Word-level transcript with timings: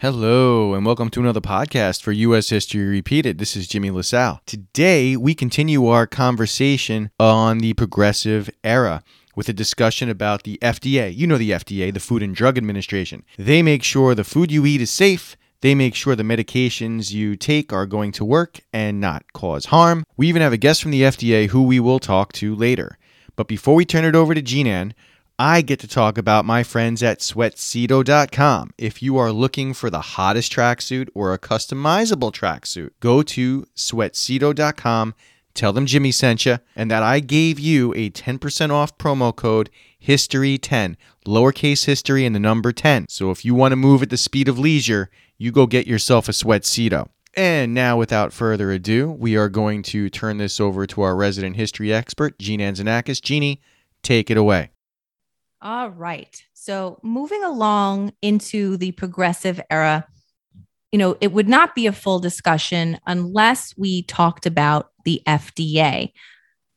Hello, 0.00 0.72
and 0.72 0.86
welcome 0.86 1.10
to 1.10 1.20
another 1.20 1.42
podcast 1.42 2.00
for 2.00 2.10
U.S. 2.10 2.48
History 2.48 2.86
Repeated. 2.86 3.36
This 3.36 3.54
is 3.54 3.68
Jimmy 3.68 3.90
LaSalle. 3.90 4.40
Today, 4.46 5.14
we 5.14 5.34
continue 5.34 5.88
our 5.88 6.06
conversation 6.06 7.10
on 7.20 7.58
the 7.58 7.74
progressive 7.74 8.48
era 8.64 9.04
with 9.36 9.50
a 9.50 9.52
discussion 9.52 10.08
about 10.08 10.44
the 10.44 10.58
FDA. 10.62 11.14
You 11.14 11.26
know 11.26 11.36
the 11.36 11.50
FDA, 11.50 11.92
the 11.92 12.00
Food 12.00 12.22
and 12.22 12.34
Drug 12.34 12.56
Administration. 12.56 13.24
They 13.36 13.60
make 13.60 13.82
sure 13.82 14.14
the 14.14 14.24
food 14.24 14.50
you 14.50 14.64
eat 14.64 14.80
is 14.80 14.90
safe. 14.90 15.36
They 15.60 15.74
make 15.74 15.94
sure 15.94 16.16
the 16.16 16.22
medications 16.22 17.12
you 17.12 17.36
take 17.36 17.70
are 17.70 17.84
going 17.84 18.12
to 18.12 18.24
work 18.24 18.60
and 18.72 19.02
not 19.02 19.30
cause 19.34 19.66
harm. 19.66 20.06
We 20.16 20.28
even 20.28 20.40
have 20.40 20.54
a 20.54 20.56
guest 20.56 20.80
from 20.80 20.92
the 20.92 21.02
FDA 21.02 21.48
who 21.48 21.64
we 21.64 21.78
will 21.78 21.98
talk 21.98 22.32
to 22.34 22.56
later. 22.56 22.96
But 23.36 23.48
before 23.48 23.74
we 23.74 23.84
turn 23.84 24.06
it 24.06 24.14
over 24.14 24.34
to 24.34 24.40
Jean 24.40 24.66
Ann, 24.66 24.94
I 25.42 25.62
get 25.62 25.80
to 25.80 25.88
talk 25.88 26.18
about 26.18 26.44
my 26.44 26.62
friends 26.62 27.02
at 27.02 27.20
sweatcedo.com. 27.20 28.74
If 28.76 29.02
you 29.02 29.16
are 29.16 29.32
looking 29.32 29.72
for 29.72 29.88
the 29.88 30.02
hottest 30.02 30.52
tracksuit 30.52 31.08
or 31.14 31.32
a 31.32 31.38
customizable 31.38 32.30
tracksuit, 32.30 32.90
go 33.00 33.22
to 33.22 33.62
sweatcedo.com, 33.74 35.14
tell 35.54 35.72
them 35.72 35.86
Jimmy 35.86 36.12
sent 36.12 36.44
you, 36.44 36.58
and 36.76 36.90
that 36.90 37.02
I 37.02 37.20
gave 37.20 37.58
you 37.58 37.94
a 37.94 38.10
10% 38.10 38.70
off 38.70 38.98
promo 38.98 39.34
code 39.34 39.70
HISTORY10, 40.06 40.96
lowercase 41.26 41.86
history 41.86 42.26
and 42.26 42.34
the 42.34 42.38
number 42.38 42.70
10. 42.70 43.06
So 43.08 43.30
if 43.30 43.42
you 43.42 43.54
want 43.54 43.72
to 43.72 43.76
move 43.76 44.02
at 44.02 44.10
the 44.10 44.18
speed 44.18 44.46
of 44.46 44.58
leisure, 44.58 45.08
you 45.38 45.52
go 45.52 45.66
get 45.66 45.86
yourself 45.86 46.28
a 46.28 46.32
Sweatcedo. 46.32 47.08
And 47.34 47.72
now, 47.72 47.96
without 47.96 48.34
further 48.34 48.72
ado, 48.72 49.10
we 49.10 49.38
are 49.38 49.48
going 49.48 49.84
to 49.84 50.10
turn 50.10 50.36
this 50.36 50.60
over 50.60 50.86
to 50.88 51.00
our 51.00 51.16
resident 51.16 51.56
history 51.56 51.94
expert, 51.94 52.38
Gene 52.38 52.60
Anzanakis. 52.60 53.22
Jeannie, 53.22 53.62
take 54.02 54.30
it 54.30 54.36
away. 54.36 54.72
All 55.62 55.90
right. 55.90 56.42
So 56.54 56.98
moving 57.02 57.44
along 57.44 58.12
into 58.22 58.78
the 58.78 58.92
progressive 58.92 59.60
era, 59.70 60.06
you 60.90 60.98
know, 60.98 61.16
it 61.20 61.32
would 61.32 61.48
not 61.48 61.74
be 61.74 61.86
a 61.86 61.92
full 61.92 62.18
discussion 62.18 62.98
unless 63.06 63.74
we 63.76 64.02
talked 64.04 64.46
about 64.46 64.90
the 65.04 65.22
FDA. 65.26 66.12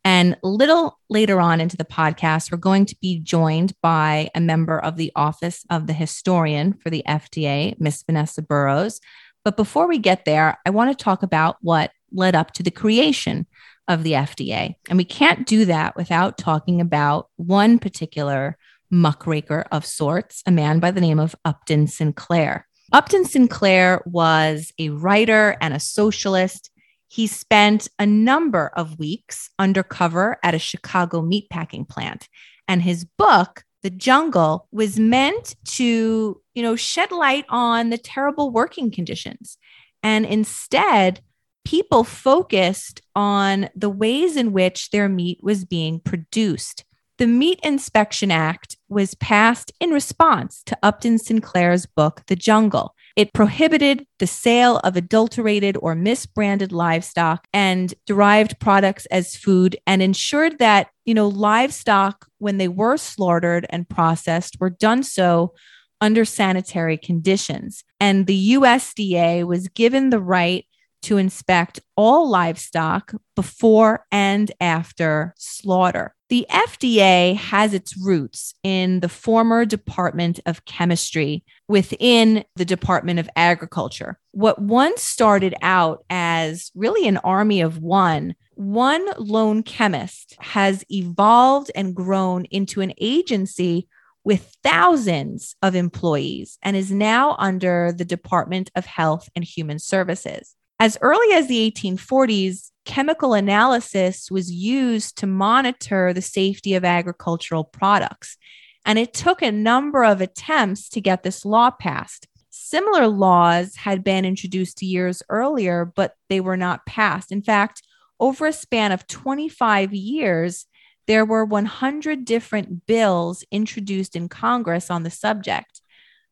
And 0.05 0.35
a 0.43 0.47
little 0.49 0.99
later 1.09 1.39
on 1.39 1.61
into 1.61 1.77
the 1.77 1.85
podcast, 1.85 2.51
we're 2.51 2.57
going 2.57 2.85
to 2.87 2.95
be 3.01 3.19
joined 3.19 3.73
by 3.81 4.29
a 4.35 4.41
member 4.41 4.77
of 4.77 4.97
the 4.97 5.13
Office 5.15 5.65
of 5.69 5.87
the 5.87 5.93
Historian 5.93 6.73
for 6.73 6.89
the 6.89 7.03
FDA, 7.07 7.79
Miss 7.79 8.03
Vanessa 8.03 8.41
Burrows. 8.41 8.99
But 9.45 9.55
before 9.55 9.87
we 9.87 9.97
get 9.97 10.25
there, 10.25 10.57
I 10.65 10.71
want 10.71 10.97
to 10.97 11.03
talk 11.03 11.23
about 11.23 11.55
what 11.61 11.91
led 12.11 12.35
up 12.35 12.51
to 12.51 12.63
the 12.63 12.71
creation 12.71 13.47
of 13.87 14.03
the 14.03 14.13
FDA. 14.13 14.75
And 14.89 14.97
we 14.97 15.05
can't 15.05 15.47
do 15.47 15.65
that 15.65 15.95
without 15.95 16.37
talking 16.37 16.81
about 16.81 17.29
one 17.37 17.79
particular 17.79 18.57
muckraker 18.93 19.65
of 19.71 19.85
sorts, 19.85 20.41
a 20.45 20.51
man 20.51 20.79
by 20.79 20.91
the 20.91 21.01
name 21.01 21.19
of 21.19 21.35
Upton 21.43 21.87
Sinclair. 21.87 22.67
Upton 22.93 23.25
Sinclair 23.25 24.03
was 24.05 24.71
a 24.77 24.89
writer 24.89 25.57
and 25.59 25.73
a 25.73 25.79
socialist. 25.79 26.69
He 27.07 27.27
spent 27.27 27.89
a 27.97 28.05
number 28.05 28.71
of 28.75 28.99
weeks 28.99 29.49
undercover 29.57 30.37
at 30.43 30.53
a 30.53 30.59
Chicago 30.59 31.21
meatpacking 31.21 31.89
plant. 31.89 32.29
And 32.67 32.81
his 32.81 33.03
book, 33.03 33.63
The 33.81 33.89
Jungle, 33.89 34.67
was 34.71 34.99
meant 34.99 35.55
to, 35.65 36.39
you 36.53 36.63
know, 36.63 36.75
shed 36.75 37.11
light 37.11 37.45
on 37.49 37.89
the 37.89 37.97
terrible 37.97 38.51
working 38.51 38.91
conditions. 38.91 39.57
And 40.03 40.25
instead, 40.25 41.21
people 41.65 42.03
focused 42.03 43.01
on 43.15 43.69
the 43.75 43.89
ways 43.89 44.35
in 44.35 44.51
which 44.51 44.91
their 44.91 45.09
meat 45.09 45.39
was 45.41 45.65
being 45.65 45.99
produced. 45.99 46.83
The 47.19 47.27
Meat 47.27 47.59
Inspection 47.61 48.31
Act 48.31 48.75
was 48.89 49.13
passed 49.13 49.71
in 49.79 49.91
response 49.91 50.63
to 50.65 50.77
Upton 50.81 51.19
Sinclair's 51.19 51.85
book, 51.85 52.23
The 52.25 52.35
Jungle. 52.35 52.95
It 53.15 53.33
prohibited 53.33 54.07
the 54.17 54.25
sale 54.25 54.77
of 54.79 54.95
adulterated 54.95 55.77
or 55.79 55.95
misbranded 55.95 56.71
livestock 56.71 57.45
and 57.53 57.93
derived 58.07 58.59
products 58.59 59.05
as 59.07 59.35
food 59.35 59.77
and 59.85 60.01
ensured 60.01 60.57
that, 60.57 60.87
you 61.05 61.13
know, 61.13 61.27
livestock, 61.27 62.25
when 62.39 62.57
they 62.57 62.67
were 62.67 62.97
slaughtered 62.97 63.67
and 63.69 63.87
processed, 63.87 64.59
were 64.59 64.71
done 64.71 65.03
so 65.03 65.53
under 66.01 66.25
sanitary 66.25 66.97
conditions. 66.97 67.83
And 67.99 68.25
the 68.25 68.53
USDA 68.53 69.45
was 69.45 69.67
given 69.67 70.09
the 70.09 70.19
right 70.19 70.65
to 71.03 71.17
inspect 71.17 71.79
all 71.95 72.27
livestock 72.27 73.13
before 73.35 74.05
and 74.11 74.51
after 74.59 75.35
slaughter. 75.37 76.15
The 76.33 76.47
FDA 76.49 77.35
has 77.35 77.75
its 77.75 77.95
roots 77.95 78.55
in 78.63 79.01
the 79.01 79.07
former 79.07 79.65
Department 79.65 80.39
of 80.47 80.65
Chemistry 80.65 81.43
within 81.67 82.43
the 82.55 82.65
Department 82.65 83.19
of 83.19 83.29
Agriculture. 83.35 84.17
What 84.31 84.59
once 84.59 85.03
started 85.03 85.53
out 85.61 86.03
as 86.09 86.71
really 86.73 87.07
an 87.07 87.17
army 87.17 87.61
of 87.61 87.77
one, 87.77 88.33
one 88.55 89.05
lone 89.19 89.61
chemist 89.61 90.35
has 90.39 90.83
evolved 90.89 91.69
and 91.75 91.93
grown 91.93 92.45
into 92.45 92.81
an 92.81 92.93
agency 92.99 93.87
with 94.23 94.57
thousands 94.63 95.55
of 95.61 95.75
employees 95.75 96.57
and 96.63 96.75
is 96.75 96.91
now 96.91 97.35
under 97.37 97.93
the 97.95 98.05
Department 98.05 98.71
of 98.75 98.87
Health 98.87 99.29
and 99.35 99.45
Human 99.45 99.77
Services. 99.77 100.55
As 100.79 100.97
early 100.99 101.31
as 101.35 101.47
the 101.47 101.71
1840s, 101.71 102.71
chemical 102.85 103.33
analysis 103.33 104.29
was 104.29 104.51
used 104.51 105.17
to 105.17 105.27
monitor 105.27 106.13
the 106.13 106.21
safety 106.21 106.75
of 106.75 106.83
agricultural 106.83 107.63
products. 107.63 108.37
And 108.85 108.99
it 108.99 109.13
took 109.13 109.41
a 109.41 109.51
number 109.51 110.03
of 110.03 110.21
attempts 110.21 110.89
to 110.89 111.01
get 111.01 111.23
this 111.23 111.45
law 111.45 111.71
passed. 111.71 112.27
Similar 112.49 113.07
laws 113.07 113.75
had 113.75 114.03
been 114.03 114.25
introduced 114.25 114.81
years 114.81 115.23
earlier, 115.29 115.85
but 115.85 116.15
they 116.29 116.39
were 116.39 116.57
not 116.57 116.85
passed. 116.85 117.31
In 117.31 117.41
fact, 117.41 117.81
over 118.19 118.47
a 118.47 118.53
span 118.53 118.91
of 118.91 119.07
25 119.07 119.93
years, 119.93 120.65
there 121.07 121.25
were 121.25 121.45
100 121.45 122.25
different 122.25 122.85
bills 122.85 123.43
introduced 123.51 124.15
in 124.15 124.29
Congress 124.29 124.89
on 124.89 125.03
the 125.03 125.09
subject. 125.09 125.81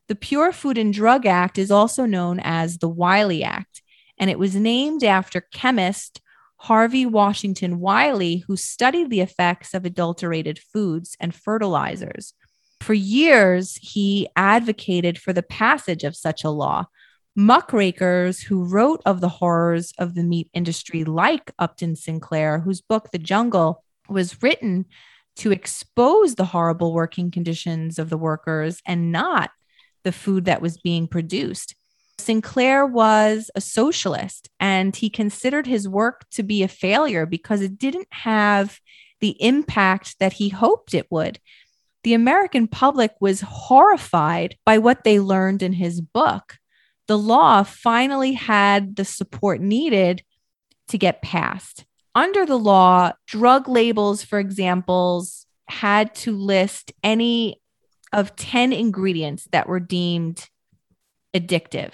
The 0.07 0.15
Pure 0.15 0.53
Food 0.53 0.77
and 0.77 0.93
Drug 0.93 1.25
Act 1.25 1.57
is 1.57 1.71
also 1.71 2.05
known 2.05 2.39
as 2.41 2.77
the 2.77 2.89
Wiley 2.89 3.43
Act 3.43 3.81
and 4.21 4.29
it 4.29 4.39
was 4.39 4.55
named 4.55 5.03
after 5.03 5.41
chemist 5.41 6.21
Harvey 6.63 7.07
Washington 7.07 7.79
Wiley, 7.79 8.43
who 8.47 8.55
studied 8.55 9.09
the 9.09 9.21
effects 9.21 9.73
of 9.73 9.83
adulterated 9.83 10.59
foods 10.59 11.17
and 11.19 11.33
fertilizers. 11.33 12.35
For 12.79 12.93
years, 12.93 13.79
he 13.81 14.27
advocated 14.35 15.17
for 15.17 15.33
the 15.33 15.41
passage 15.41 16.03
of 16.03 16.15
such 16.15 16.43
a 16.43 16.51
law. 16.51 16.85
Muckrakers 17.35 18.41
who 18.41 18.63
wrote 18.63 19.01
of 19.07 19.21
the 19.21 19.29
horrors 19.29 19.91
of 19.97 20.13
the 20.13 20.21
meat 20.21 20.51
industry, 20.53 21.03
like 21.03 21.51
Upton 21.57 21.95
Sinclair, 21.95 22.59
whose 22.59 22.81
book, 22.81 23.09
The 23.11 23.17
Jungle, 23.17 23.83
was 24.07 24.43
written 24.43 24.85
to 25.37 25.51
expose 25.51 26.35
the 26.35 26.45
horrible 26.45 26.93
working 26.93 27.31
conditions 27.31 27.97
of 27.97 28.11
the 28.11 28.17
workers 28.17 28.83
and 28.85 29.11
not 29.11 29.49
the 30.03 30.11
food 30.11 30.45
that 30.45 30.61
was 30.61 30.77
being 30.77 31.07
produced. 31.07 31.73
Sinclair 32.21 32.85
was 32.85 33.51
a 33.55 33.61
socialist 33.61 34.49
and 34.59 34.95
he 34.95 35.09
considered 35.09 35.67
his 35.67 35.87
work 35.87 36.25
to 36.31 36.43
be 36.43 36.63
a 36.63 36.67
failure 36.67 37.25
because 37.25 37.61
it 37.61 37.77
didn't 37.77 38.07
have 38.11 38.79
the 39.19 39.35
impact 39.41 40.17
that 40.19 40.33
he 40.33 40.49
hoped 40.49 40.93
it 40.93 41.07
would. 41.09 41.39
The 42.03 42.13
American 42.13 42.67
public 42.67 43.13
was 43.19 43.41
horrified 43.41 44.57
by 44.65 44.77
what 44.77 45.03
they 45.03 45.19
learned 45.19 45.61
in 45.61 45.73
his 45.73 46.01
book. 46.01 46.57
The 47.07 47.17
law 47.17 47.63
finally 47.63 48.33
had 48.33 48.95
the 48.95 49.05
support 49.05 49.61
needed 49.61 50.23
to 50.87 50.97
get 50.97 51.21
passed. 51.21 51.85
Under 52.15 52.45
the 52.45 52.57
law, 52.59 53.11
drug 53.27 53.67
labels, 53.67 54.23
for 54.23 54.39
examples, 54.39 55.45
had 55.67 56.13
to 56.15 56.35
list 56.35 56.91
any 57.03 57.61
of 58.11 58.35
10 58.35 58.73
ingredients 58.73 59.47
that 59.51 59.67
were 59.67 59.79
deemed 59.79 60.49
addictive 61.33 61.93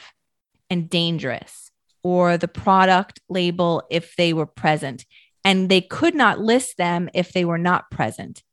and 0.70 0.90
dangerous 0.90 1.72
or 2.04 2.38
the 2.38 2.48
product 2.48 3.20
label 3.30 3.84
if 3.90 4.16
they 4.16 4.34
were 4.34 4.46
present. 4.46 5.06
And 5.44 5.70
they 5.70 5.82
could 5.82 6.16
not 6.16 6.40
list 6.40 6.78
them 6.78 7.10
if 7.14 7.32
they 7.32 7.46
were 7.46 7.58
not 7.58 7.90
present. 7.90 8.44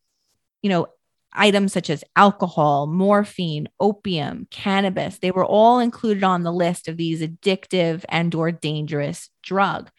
You 0.63 0.71
know, 0.71 0.87
items 1.33 1.73
such 1.73 1.91
as 1.91 2.05
alcohol, 2.17 2.87
morphine, 2.87 3.69
opium, 3.81 4.47
cannabis, 4.51 5.19
they 5.19 5.31
were 5.31 5.45
all 5.45 5.79
included 5.81 6.25
on 6.25 6.43
the 6.43 6.53
list 6.53 6.89
of 6.89 6.97
these 6.97 7.21
addictive 7.21 8.05
and 8.09 8.35
or 8.35 8.53
dangerous 8.53 9.31
drug. 9.43 9.91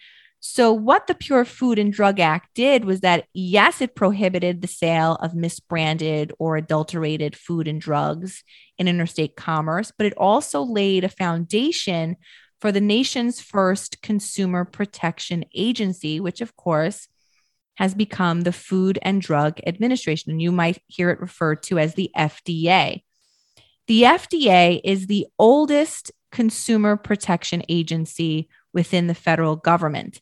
So 0.47 0.71
what 0.71 1.07
the 1.07 1.15
Pure 1.15 1.45
Food 1.45 1.79
and 1.79 1.91
Drug 1.91 2.19
Act 2.19 2.53
did 2.53 2.85
was 2.85 3.01
that 3.01 3.25
yes, 3.33 3.81
it 3.81 3.95
prohibited 3.95 4.61
the 4.61 4.67
sale 4.67 5.15
of 5.15 5.31
misbranded 5.31 6.31
or 6.37 6.55
adulterated 6.55 7.35
food 7.35 7.67
and 7.67 7.81
drugs 7.81 8.43
in 8.77 8.87
interstate 8.87 9.35
commerce, 9.35 9.91
but 9.97 10.05
it 10.05 10.13
also 10.15 10.61
laid 10.61 11.03
a 11.03 11.09
foundation 11.09 12.15
for 12.61 12.71
the 12.71 12.79
nation's 12.79 13.41
first 13.41 14.03
consumer 14.03 14.65
protection 14.65 15.45
agency, 15.55 16.19
which 16.19 16.41
of 16.41 16.55
course 16.55 17.07
has 17.77 17.95
become 17.95 18.41
the 18.41 18.53
Food 18.53 18.99
and 19.01 19.23
Drug 19.23 19.59
Administration. 19.65 20.31
And 20.31 20.41
you 20.41 20.51
might 20.51 20.77
hear 20.85 21.09
it 21.09 21.19
referred 21.19 21.63
to 21.63 21.79
as 21.79 21.95
the 21.95 22.11
FDA. 22.15 23.01
The 23.87 24.03
FDA 24.03 24.79
is 24.83 25.07
the 25.07 25.25
oldest 25.39 26.11
consumer 26.31 26.97
protection 26.97 27.63
agency 27.67 28.47
within 28.73 29.07
the 29.07 29.15
federal 29.15 29.55
government. 29.55 30.21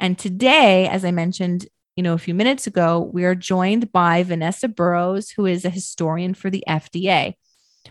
And 0.00 0.18
today, 0.18 0.88
as 0.88 1.04
I 1.04 1.10
mentioned, 1.10 1.68
you 1.94 2.02
know, 2.02 2.14
a 2.14 2.18
few 2.18 2.34
minutes 2.34 2.66
ago, 2.66 3.10
we 3.12 3.24
are 3.26 3.34
joined 3.34 3.92
by 3.92 4.22
Vanessa 4.22 4.66
Burrows, 4.66 5.30
who 5.30 5.44
is 5.44 5.64
a 5.64 5.70
historian 5.70 6.32
for 6.32 6.48
the 6.48 6.64
FDA. 6.66 7.34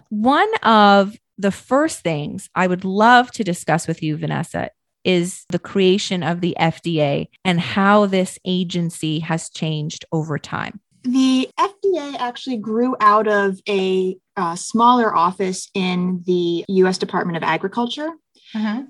One 0.09 0.51
of 0.63 1.15
the 1.37 1.51
first 1.51 1.99
things 1.99 2.49
I 2.55 2.65
would 2.65 2.83
love 2.83 3.31
to 3.33 3.43
discuss 3.43 3.87
with 3.87 4.01
you, 4.01 4.17
Vanessa, 4.17 4.71
is 5.03 5.45
the 5.49 5.59
creation 5.59 6.23
of 6.23 6.41
the 6.41 6.57
FDA 6.59 7.27
and 7.45 7.59
how 7.59 8.07
this 8.07 8.39
agency 8.43 9.19
has 9.19 9.49
changed 9.49 10.03
over 10.11 10.39
time. 10.39 10.79
The 11.03 11.47
FDA 11.59 12.17
actually 12.17 12.57
grew 12.57 12.95
out 12.99 13.27
of 13.27 13.59
a 13.69 14.17
uh, 14.35 14.55
smaller 14.55 15.15
office 15.15 15.69
in 15.75 16.23
the 16.25 16.65
US 16.67 16.97
Department 16.97 17.37
of 17.37 17.43
Agriculture. 17.43 18.09
Uh-huh 18.55 18.83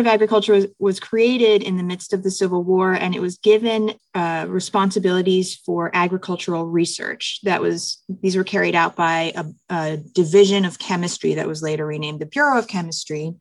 of 0.00 0.06
Agriculture 0.06 0.52
was, 0.52 0.66
was 0.78 1.00
created 1.00 1.62
in 1.62 1.76
the 1.76 1.82
midst 1.82 2.12
of 2.12 2.22
the 2.22 2.30
Civil 2.30 2.62
War, 2.62 2.92
and 2.92 3.14
it 3.14 3.20
was 3.20 3.38
given 3.38 3.94
uh, 4.14 4.46
responsibilities 4.48 5.56
for 5.56 5.90
agricultural 5.94 6.66
research. 6.66 7.40
That 7.42 7.60
was 7.60 8.02
these 8.08 8.36
were 8.36 8.44
carried 8.44 8.74
out 8.74 8.96
by 8.96 9.32
a, 9.34 9.44
a, 9.70 9.96
division 9.96 10.64
of 10.64 10.78
chemistry 10.78 11.34
that 11.34 11.48
was 11.48 11.62
later 11.62 11.86
renamed 11.86 12.20
the 12.20 12.26
Bureau 12.26 12.58
of 12.58 12.68
Chemistry. 12.68 13.34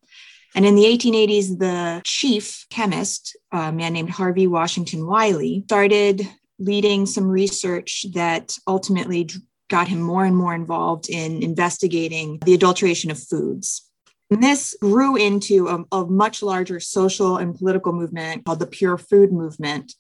And 0.56 0.66
in 0.66 0.76
the 0.76 0.86
1880s, 0.86 1.60
the 1.60 2.02
chief 2.06 2.66
chemist, 2.70 3.36
a 3.52 3.72
man 3.72 3.94
named 3.94 4.10
Harvey 4.10 4.48
Washington 4.48 5.06
Wiley, 5.06 5.64
started 5.66 6.28
leading 6.60 7.06
some 7.06 7.28
research 7.28 8.06
that 8.14 8.56
ultimately 8.66 9.30
got 9.70 9.88
him 9.88 10.02
more 10.02 10.26
and 10.26 10.36
more 10.36 10.54
involved 10.54 11.10
in 11.10 11.44
investigating 11.44 12.40
the 12.46 12.54
adulteration 12.54 13.12
of 13.12 13.22
foods. 13.22 13.85
And 14.32 14.42
this 14.42 14.76
grew 14.82 15.16
into 15.16 15.68
a, 15.68 15.98
a, 15.98 16.06
much 16.06 16.42
larger 16.42 16.80
social 16.80 17.38
and 17.38 17.56
political 17.56 17.94
movement 17.94 18.46
called 18.46 18.60
the 18.60 18.66
Pure 18.66 18.98
Food 18.98 19.32
Movement 19.32 19.94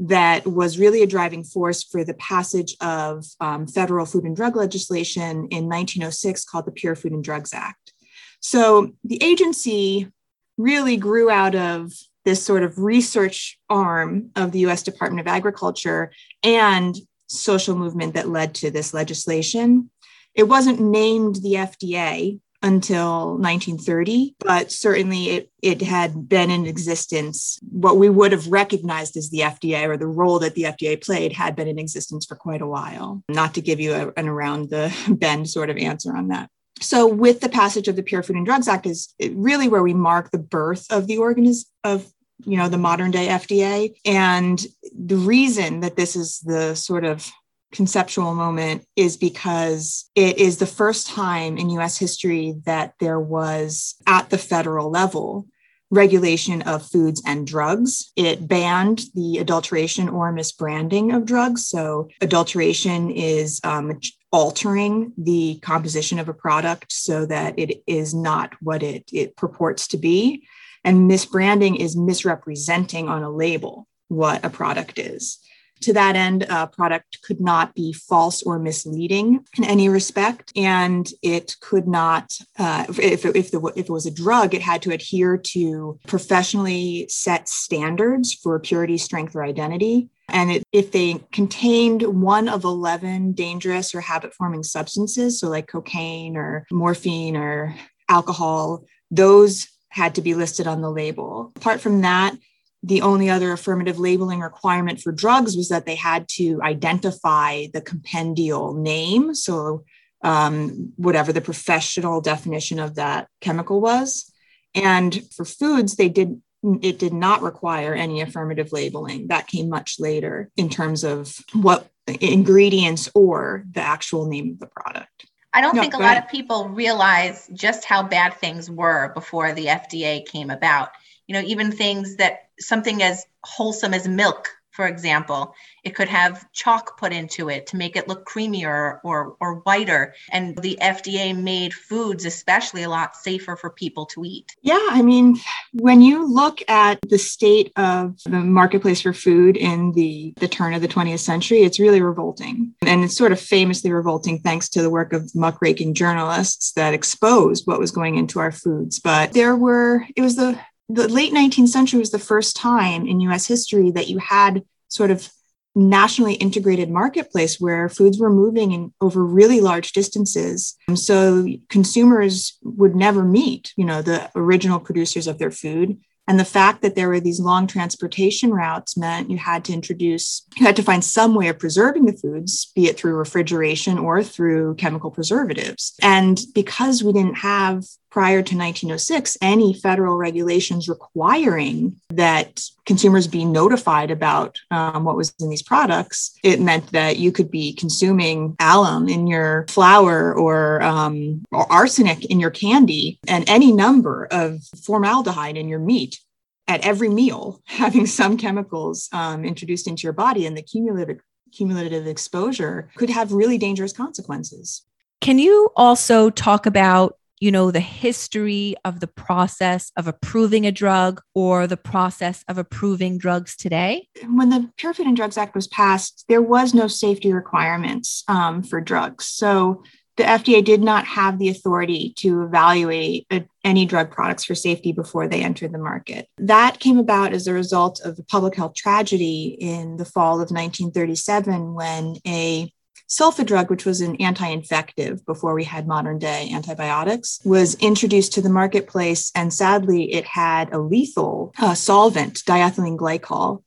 that 0.00 0.46
was 0.46 0.78
really 0.78 1.02
a 1.02 1.06
driving 1.06 1.44
force 1.44 1.82
for 1.82 2.04
the 2.04 2.14
passage 2.14 2.76
of 2.80 3.24
um, 3.40 3.66
federal 3.66 4.06
food 4.06 4.24
and 4.24 4.36
drug 4.36 4.56
legislation 4.56 5.48
in 5.50 5.68
1906 5.68 6.44
called 6.44 6.66
the 6.66 6.72
Pure 6.72 6.96
Food 6.96 7.12
and 7.12 7.24
Drugs 7.24 7.52
Act. 7.52 7.92
So 8.40 8.92
the 9.04 9.22
agency 9.22 10.10
really 10.56 10.96
grew 10.96 11.30
out 11.30 11.54
of 11.54 11.92
this 12.24 12.42
sort 12.42 12.62
of 12.62 12.78
research 12.78 13.58
arm 13.68 14.30
of 14.36 14.52
the 14.52 14.60
US 14.60 14.82
Department 14.82 15.20
of 15.20 15.32
Agriculture 15.32 16.12
and 16.42 16.96
social 17.28 17.76
movement 17.76 18.14
that 18.14 18.28
led 18.28 18.54
to 18.56 18.70
this 18.70 18.92
legislation. 18.92 19.90
It 20.34 20.44
wasn't 20.44 20.80
named 20.80 21.36
the 21.36 21.54
FDA 21.54 22.40
until 22.62 23.38
1930, 23.38 24.36
but 24.38 24.70
certainly 24.70 25.30
it, 25.30 25.50
it 25.62 25.82
had 25.82 26.28
been 26.28 26.50
in 26.50 26.66
existence. 26.66 27.58
What 27.70 27.96
we 27.96 28.08
would 28.08 28.32
have 28.32 28.48
recognized 28.48 29.16
as 29.16 29.30
the 29.30 29.40
FDA 29.40 29.88
or 29.88 29.96
the 29.96 30.06
role 30.06 30.38
that 30.40 30.54
the 30.54 30.64
FDA 30.64 31.02
played 31.02 31.32
had 31.32 31.56
been 31.56 31.68
in 31.68 31.78
existence 31.78 32.26
for 32.26 32.36
quite 32.36 32.60
a 32.60 32.66
while. 32.66 33.22
Not 33.28 33.54
to 33.54 33.60
give 33.60 33.80
you 33.80 33.92
a, 33.94 34.12
an 34.16 34.28
around 34.28 34.70
the 34.70 34.94
bend 35.08 35.48
sort 35.48 35.70
of 35.70 35.76
answer 35.76 36.16
on 36.16 36.28
that. 36.28 36.50
So, 36.80 37.06
with 37.06 37.40
the 37.40 37.48
passage 37.48 37.88
of 37.88 37.96
the 37.96 38.02
Pure 38.02 38.22
Food 38.22 38.36
and 38.36 38.46
Drugs 38.46 38.68
Act, 38.68 38.86
is 38.86 39.14
really 39.32 39.68
where 39.68 39.82
we 39.82 39.92
mark 39.92 40.30
the 40.30 40.38
birth 40.38 40.86
of 40.90 41.06
the 41.06 41.18
organism 41.18 41.68
of 41.84 42.10
you 42.46 42.56
know 42.56 42.68
the 42.68 42.78
modern 42.78 43.10
day 43.10 43.28
FDA. 43.28 43.94
And 44.04 44.64
the 44.98 45.16
reason 45.16 45.80
that 45.80 45.96
this 45.96 46.16
is 46.16 46.40
the 46.40 46.74
sort 46.74 47.04
of 47.04 47.30
conceptual 47.72 48.34
moment 48.34 48.84
is 48.96 49.16
because 49.16 50.10
it 50.14 50.38
is 50.38 50.58
the 50.58 50.66
first 50.66 51.06
time 51.06 51.56
in 51.56 51.70
US 51.70 51.98
history 51.98 52.54
that 52.64 52.94
there 53.00 53.20
was 53.20 53.94
at 54.06 54.30
the 54.30 54.38
federal 54.38 54.90
level 54.90 55.46
regulation 55.90 56.62
of 56.62 56.86
foods 56.86 57.20
and 57.26 57.46
drugs. 57.46 58.12
It 58.16 58.46
banned 58.46 59.02
the 59.14 59.38
adulteration 59.38 60.08
or 60.08 60.32
misbranding 60.32 61.14
of 61.14 61.26
drugs. 61.26 61.66
So, 61.66 62.08
adulteration 62.20 63.10
is 63.10 63.60
um, 63.64 63.98
altering 64.32 65.12
the 65.18 65.58
composition 65.62 66.18
of 66.18 66.28
a 66.28 66.34
product 66.34 66.92
so 66.92 67.26
that 67.26 67.58
it 67.58 67.82
is 67.86 68.14
not 68.14 68.54
what 68.60 68.82
it, 68.82 69.10
it 69.12 69.36
purports 69.36 69.88
to 69.88 69.96
be. 69.96 70.46
And 70.84 71.10
misbranding 71.10 71.76
is 71.76 71.96
misrepresenting 71.96 73.08
on 73.08 73.22
a 73.22 73.30
label 73.30 73.88
what 74.08 74.44
a 74.44 74.50
product 74.50 74.98
is. 74.98 75.38
To 75.82 75.92
that 75.94 76.16
end, 76.16 76.44
a 76.48 76.66
product 76.66 77.22
could 77.22 77.40
not 77.40 77.74
be 77.74 77.92
false 77.92 78.42
or 78.42 78.58
misleading 78.58 79.44
in 79.56 79.64
any 79.64 79.88
respect, 79.88 80.52
and 80.54 81.10
it 81.22 81.56
could 81.60 81.88
not, 81.88 82.36
uh, 82.58 82.84
if, 82.88 83.24
if, 83.24 83.50
the, 83.50 83.72
if 83.74 83.86
it 83.86 83.90
was 83.90 84.06
a 84.06 84.10
drug, 84.10 84.54
it 84.54 84.62
had 84.62 84.82
to 84.82 84.92
adhere 84.92 85.38
to 85.38 85.98
professionally 86.06 87.06
set 87.08 87.48
standards 87.48 88.34
for 88.34 88.58
purity, 88.58 88.98
strength, 88.98 89.34
or 89.34 89.42
identity. 89.42 90.08
And 90.28 90.50
it, 90.50 90.62
if 90.72 90.92
they 90.92 91.20
contained 91.32 92.02
one 92.02 92.48
of 92.48 92.64
11 92.64 93.32
dangerous 93.32 93.94
or 93.94 94.00
habit 94.00 94.34
forming 94.34 94.62
substances, 94.62 95.40
so 95.40 95.48
like 95.48 95.66
cocaine 95.66 96.36
or 96.36 96.66
morphine 96.70 97.36
or 97.36 97.74
alcohol, 98.08 98.84
those 99.10 99.68
had 99.88 100.14
to 100.14 100.22
be 100.22 100.34
listed 100.34 100.66
on 100.66 100.80
the 100.80 100.90
label. 100.90 101.52
Apart 101.56 101.80
from 101.80 102.02
that, 102.02 102.36
the 102.82 103.02
only 103.02 103.28
other 103.28 103.52
affirmative 103.52 103.98
labeling 103.98 104.40
requirement 104.40 105.00
for 105.00 105.12
drugs 105.12 105.56
was 105.56 105.68
that 105.68 105.86
they 105.86 105.96
had 105.96 106.28
to 106.28 106.60
identify 106.62 107.66
the 107.72 107.80
compendial 107.80 108.74
name. 108.74 109.34
So, 109.34 109.84
um, 110.22 110.92
whatever 110.96 111.32
the 111.32 111.40
professional 111.40 112.20
definition 112.20 112.78
of 112.78 112.96
that 112.96 113.28
chemical 113.40 113.80
was. 113.80 114.30
And 114.74 115.22
for 115.34 115.44
foods, 115.44 115.96
they 115.96 116.08
did 116.08 116.40
it 116.82 116.98
did 116.98 117.14
not 117.14 117.40
require 117.40 117.94
any 117.94 118.20
affirmative 118.20 118.70
labeling. 118.70 119.28
That 119.28 119.46
came 119.46 119.70
much 119.70 119.96
later 119.98 120.50
in 120.56 120.68
terms 120.68 121.04
of 121.04 121.34
what 121.54 121.88
ingredients 122.20 123.08
or 123.14 123.64
the 123.70 123.80
actual 123.80 124.26
name 124.26 124.50
of 124.50 124.58
the 124.58 124.66
product. 124.66 125.26
I 125.52 125.62
don't 125.62 125.74
no, 125.74 125.80
think 125.80 125.94
a 125.94 125.98
lot 125.98 126.16
of 126.16 126.28
people 126.28 126.68
realize 126.68 127.48
just 127.52 127.84
how 127.84 128.02
bad 128.02 128.34
things 128.34 128.70
were 128.70 129.12
before 129.14 129.52
the 129.52 129.66
FDA 129.66 130.24
came 130.26 130.50
about. 130.50 130.90
You 131.30 131.34
know, 131.34 131.46
even 131.46 131.70
things 131.70 132.16
that 132.16 132.48
something 132.58 133.04
as 133.04 133.24
wholesome 133.44 133.94
as 133.94 134.08
milk 134.08 134.48
for 134.80 134.86
example, 134.86 135.54
it 135.84 135.90
could 135.90 136.08
have 136.08 136.50
chalk 136.52 136.98
put 136.98 137.12
into 137.12 137.50
it 137.50 137.66
to 137.66 137.76
make 137.76 137.96
it 137.96 138.08
look 138.08 138.26
creamier 138.26 138.98
or, 139.04 139.36
or 139.38 139.56
whiter. 139.56 140.14
And 140.32 140.56
the 140.56 140.78
FDA 140.80 141.36
made 141.36 141.74
foods, 141.74 142.24
especially, 142.24 142.84
a 142.84 142.88
lot 142.88 143.14
safer 143.14 143.56
for 143.56 143.68
people 143.68 144.06
to 144.06 144.24
eat. 144.24 144.56
Yeah, 144.62 144.78
I 144.90 145.02
mean, 145.02 145.38
when 145.74 146.00
you 146.00 146.26
look 146.26 146.62
at 146.66 146.98
the 147.08 147.18
state 147.18 147.72
of 147.76 148.18
the 148.24 148.40
marketplace 148.40 149.02
for 149.02 149.12
food 149.12 149.58
in 149.58 149.92
the, 149.92 150.32
the 150.38 150.48
turn 150.48 150.72
of 150.72 150.80
the 150.80 150.88
20th 150.88 151.18
century, 151.18 151.62
it's 151.62 151.78
really 151.78 152.00
revolting. 152.00 152.74
And 152.80 153.04
it's 153.04 153.16
sort 153.16 153.32
of 153.32 153.40
famously 153.40 153.92
revolting 153.92 154.38
thanks 154.38 154.68
to 154.70 154.82
the 154.82 154.90
work 154.90 155.12
of 155.12 155.34
muckraking 155.34 155.92
journalists 155.92 156.72
that 156.72 156.94
exposed 156.94 157.66
what 157.66 157.80
was 157.80 157.90
going 157.90 158.16
into 158.16 158.38
our 158.38 158.52
foods. 158.52 158.98
But 158.98 159.34
there 159.34 159.56
were, 159.56 160.06
it 160.16 160.22
was 160.22 160.36
the 160.36 160.58
the 160.92 161.08
late 161.08 161.32
19th 161.32 161.68
century 161.68 161.98
was 161.98 162.10
the 162.10 162.18
first 162.18 162.56
time 162.56 163.06
in 163.06 163.20
US 163.20 163.46
history 163.46 163.90
that 163.92 164.08
you 164.08 164.18
had 164.18 164.64
sort 164.88 165.10
of 165.10 165.30
nationally 165.76 166.34
integrated 166.34 166.90
marketplace 166.90 167.60
where 167.60 167.88
foods 167.88 168.18
were 168.18 168.30
moving 168.30 168.72
in 168.72 168.92
over 169.00 169.24
really 169.24 169.60
large 169.60 169.92
distances 169.92 170.74
so 170.94 171.46
consumers 171.68 172.58
would 172.62 172.96
never 172.96 173.24
meet 173.24 173.72
you 173.76 173.84
know 173.84 174.02
the 174.02 174.28
original 174.34 174.80
producers 174.80 175.28
of 175.28 175.38
their 175.38 175.52
food 175.52 175.96
and 176.30 176.38
the 176.38 176.44
fact 176.44 176.82
that 176.82 176.94
there 176.94 177.08
were 177.08 177.18
these 177.18 177.40
long 177.40 177.66
transportation 177.66 178.52
routes 178.52 178.96
meant 178.96 179.30
you 179.30 179.36
had 179.36 179.64
to 179.64 179.72
introduce, 179.72 180.46
you 180.56 180.64
had 180.64 180.76
to 180.76 180.82
find 180.84 181.04
some 181.04 181.34
way 181.34 181.48
of 181.48 181.58
preserving 181.58 182.06
the 182.06 182.12
foods, 182.12 182.70
be 182.76 182.86
it 182.86 182.96
through 182.96 183.14
refrigeration 183.14 183.98
or 183.98 184.22
through 184.22 184.76
chemical 184.76 185.10
preservatives. 185.10 185.94
And 186.02 186.40
because 186.54 187.02
we 187.02 187.12
didn't 187.12 187.38
have 187.38 187.82
prior 188.10 188.42
to 188.42 188.56
1906 188.56 189.36
any 189.40 189.72
federal 189.72 190.16
regulations 190.16 190.88
requiring 190.88 191.96
that 192.10 192.62
consumers 192.84 193.26
be 193.26 193.44
notified 193.44 194.10
about 194.10 194.58
um, 194.70 195.04
what 195.04 195.16
was 195.16 195.32
in 195.40 195.48
these 195.48 195.62
products, 195.62 196.36
it 196.42 196.60
meant 196.60 196.90
that 196.92 197.18
you 197.18 197.30
could 197.30 197.50
be 197.50 197.72
consuming 197.72 198.56
alum 198.60 199.08
in 199.08 199.26
your 199.26 199.64
flour 199.68 200.34
or, 200.34 200.82
um, 200.82 201.44
or 201.52 201.70
arsenic 201.72 202.24
in 202.26 202.40
your 202.40 202.50
candy 202.50 203.18
and 203.28 203.48
any 203.48 203.72
number 203.72 204.26
of 204.30 204.60
formaldehyde 204.84 205.56
in 205.56 205.68
your 205.68 205.78
meat 205.78 206.18
at 206.66 206.84
every 206.84 207.08
meal, 207.08 207.60
having 207.66 208.06
some 208.06 208.36
chemicals 208.36 209.08
um, 209.12 209.44
introduced 209.44 209.86
into 209.86 210.02
your 210.02 210.12
body 210.12 210.46
and 210.46 210.56
the 210.56 210.62
cumulative 210.62 211.20
cumulative 211.52 212.06
exposure 212.06 212.88
could 212.94 213.10
have 213.10 213.32
really 213.32 213.58
dangerous 213.58 213.92
consequences. 213.92 214.82
Can 215.20 215.38
you 215.38 215.70
also 215.76 216.30
talk 216.30 216.64
about 216.64 217.18
you 217.40 217.50
know, 217.50 217.70
the 217.70 217.80
history 217.80 218.76
of 218.84 219.00
the 219.00 219.06
process 219.06 219.90
of 219.96 220.06
approving 220.06 220.66
a 220.66 220.72
drug 220.72 221.20
or 221.34 221.66
the 221.66 221.76
process 221.76 222.44
of 222.48 222.58
approving 222.58 223.18
drugs 223.18 223.56
today? 223.56 224.06
When 224.28 224.50
the 224.50 224.70
Pure 224.76 224.94
Food 224.94 225.06
and 225.06 225.16
Drugs 225.16 225.38
Act 225.38 225.54
was 225.54 225.66
passed, 225.66 226.26
there 226.28 226.42
was 226.42 226.74
no 226.74 226.86
safety 226.86 227.32
requirements 227.32 228.24
um, 228.28 228.62
for 228.62 228.80
drugs. 228.80 229.26
So 229.26 229.82
the 230.20 230.26
FDA 230.26 230.62
did 230.62 230.82
not 230.82 231.06
have 231.06 231.38
the 231.38 231.48
authority 231.48 232.12
to 232.18 232.42
evaluate 232.42 233.26
a, 233.32 233.46
any 233.64 233.86
drug 233.86 234.10
products 234.10 234.44
for 234.44 234.54
safety 234.54 234.92
before 234.92 235.26
they 235.26 235.42
entered 235.42 235.72
the 235.72 235.78
market. 235.78 236.28
That 236.36 236.78
came 236.78 236.98
about 236.98 237.32
as 237.32 237.46
a 237.46 237.54
result 237.54 238.00
of 238.04 238.18
a 238.18 238.22
public 238.24 238.54
health 238.54 238.74
tragedy 238.74 239.56
in 239.58 239.96
the 239.96 240.04
fall 240.04 240.34
of 240.34 240.50
1937 240.50 241.72
when 241.72 242.16
a 242.26 242.70
sulfa 243.10 243.44
drug, 243.44 243.68
which 243.68 243.84
was 243.84 244.00
an 244.00 244.16
anti 244.16 244.46
infective 244.46 245.26
before 245.26 245.52
we 245.52 245.64
had 245.64 245.86
modern 245.86 246.18
day 246.18 246.50
antibiotics, 246.52 247.40
was 247.44 247.74
introduced 247.76 248.32
to 248.34 248.40
the 248.40 248.48
marketplace. 248.48 249.30
And 249.34 249.52
sadly, 249.52 250.12
it 250.12 250.24
had 250.24 250.72
a 250.72 250.78
lethal 250.78 251.52
uh, 251.58 251.74
solvent, 251.74 252.44
diethylene 252.44 252.96
glycol, 252.96 253.62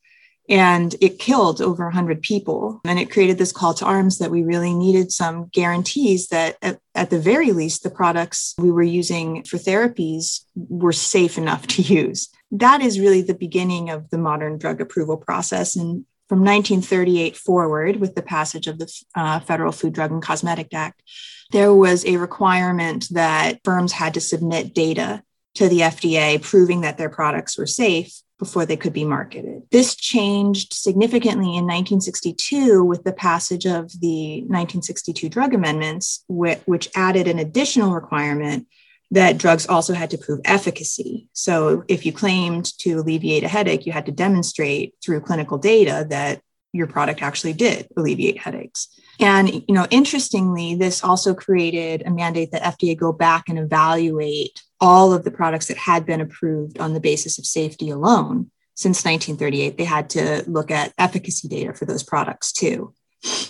and 0.50 0.96
it 1.00 1.20
killed 1.20 1.62
over 1.62 1.86
100 1.86 2.22
people 2.22 2.82
and 2.86 3.00
it 3.00 3.12
created 3.12 3.38
this 3.38 3.52
call 3.52 3.74
to 3.76 3.86
arms 3.86 4.18
that 4.18 4.32
we 4.32 4.44
really 4.44 4.74
needed 4.74 5.12
some 5.12 5.50
guarantees 5.54 6.28
that 6.28 6.58
at, 6.62 6.80
at, 6.96 7.10
the 7.10 7.20
very 7.20 7.52
least 7.52 7.84
the 7.84 7.90
products 7.90 8.54
we 8.58 8.70
were 8.72 8.84
using 8.84 9.44
for 9.44 9.58
therapies 9.58 10.42
were 10.56 10.92
safe 10.92 11.38
enough 11.38 11.66
to 11.68 11.82
use 11.82 12.30
that 12.52 12.82
is 12.82 13.00
really 13.00 13.22
the 13.22 13.34
beginning 13.34 13.90
of 13.90 14.10
the 14.10 14.18
modern 14.18 14.58
drug 14.58 14.82
approval 14.82 15.18
process 15.18 15.76
and 15.76 16.06
from 16.34 16.40
1938 16.40 17.38
forward 17.38 17.98
with 17.98 18.16
the 18.16 18.24
passage 18.24 18.66
of 18.66 18.80
the 18.80 18.92
uh, 19.13 19.40
federal 19.40 19.72
food 19.72 19.94
drug 19.94 20.12
and 20.12 20.24
cosmetic 20.24 20.74
act 20.74 21.04
there 21.52 21.72
was 21.72 22.04
a 22.06 22.18
requirement 22.18 23.06
that 23.12 23.60
firms 23.63 23.92
had 23.92 24.16
to 24.16 24.20
submit 24.20 24.74
data 24.74 25.22
to 25.54 25.70
the 25.70 25.82
fda 25.82 26.42
proving 26.42 26.82
that 26.82 26.98
their 26.98 27.12
products 27.12 27.56
were 27.56 27.68
safe 27.68 28.20
before 28.40 28.66
they 28.66 28.75
could 28.75 28.92
be 28.92 29.06
marketed. 29.06 29.62
This 29.72 29.96
changed 29.96 30.74
significantly 30.74 31.56
in 31.56 31.66
1962 31.66 32.84
with 32.84 33.04
the 33.04 33.13
passage 33.13 33.66
of 33.66 33.92
the 34.02 34.42
1962 34.42 35.30
drug 35.30 35.54
amendments, 35.54 36.25
which 36.28 36.90
added 36.94 37.28
an 37.28 37.40
additional 37.40 37.94
requirement 37.94 38.68
that 39.13 39.38
drugs 39.38 39.67
also 39.67 39.93
had 39.93 40.10
to 40.10 40.17
prove 40.17 40.41
efficacy. 40.43 41.29
So 41.34 41.84
if 41.88 42.03
you 42.05 42.12
claimed 42.12 42.65
to 42.79 42.93
alleviate 42.93 43.43
a 43.43 43.48
headache, 43.48 43.86
you 43.86 43.91
had 43.91 44.08
to 44.08 44.12
demonstrate 44.12 44.96
through 45.03 45.22
clinical 45.22 45.60
data 45.60 46.05
that 46.10 46.41
your 46.72 46.88
product 46.88 47.22
actually 47.22 47.53
did 47.53 47.88
alleviate 47.96 48.39
headaches. 48.39 48.88
And 49.20 49.53
you 49.53 49.75
know, 49.75 49.86
interestingly, 49.91 50.74
this 50.74 51.03
also 51.03 51.36
created 51.36 52.01
a 52.05 52.10
mandate 52.10 52.51
that 52.51 52.63
FDA 52.63 52.98
go 52.98 53.13
back 53.13 53.50
and 53.50 53.60
evaluate 53.60 54.63
all 54.82 55.13
of 55.13 55.24
the 55.24 55.32
products 55.32 55.67
that 55.67 55.77
had 55.77 56.08
been 56.08 56.20
approved 56.20 56.79
on 56.79 56.93
the 56.93 57.00
basis 57.00 57.38
of 57.38 57.46
safety 57.46 57.91
alone 57.91 58.50
since 58.75 59.05
1938 59.05 59.77
they 59.77 59.84
had 59.84 60.10
to 60.10 60.43
look 60.48 60.72
at 60.72 60.91
efficacy 60.98 61.48
data 61.48 61.74
for 61.74 61.86
those 61.86 62.03
products 62.03 62.51
too 62.51 62.91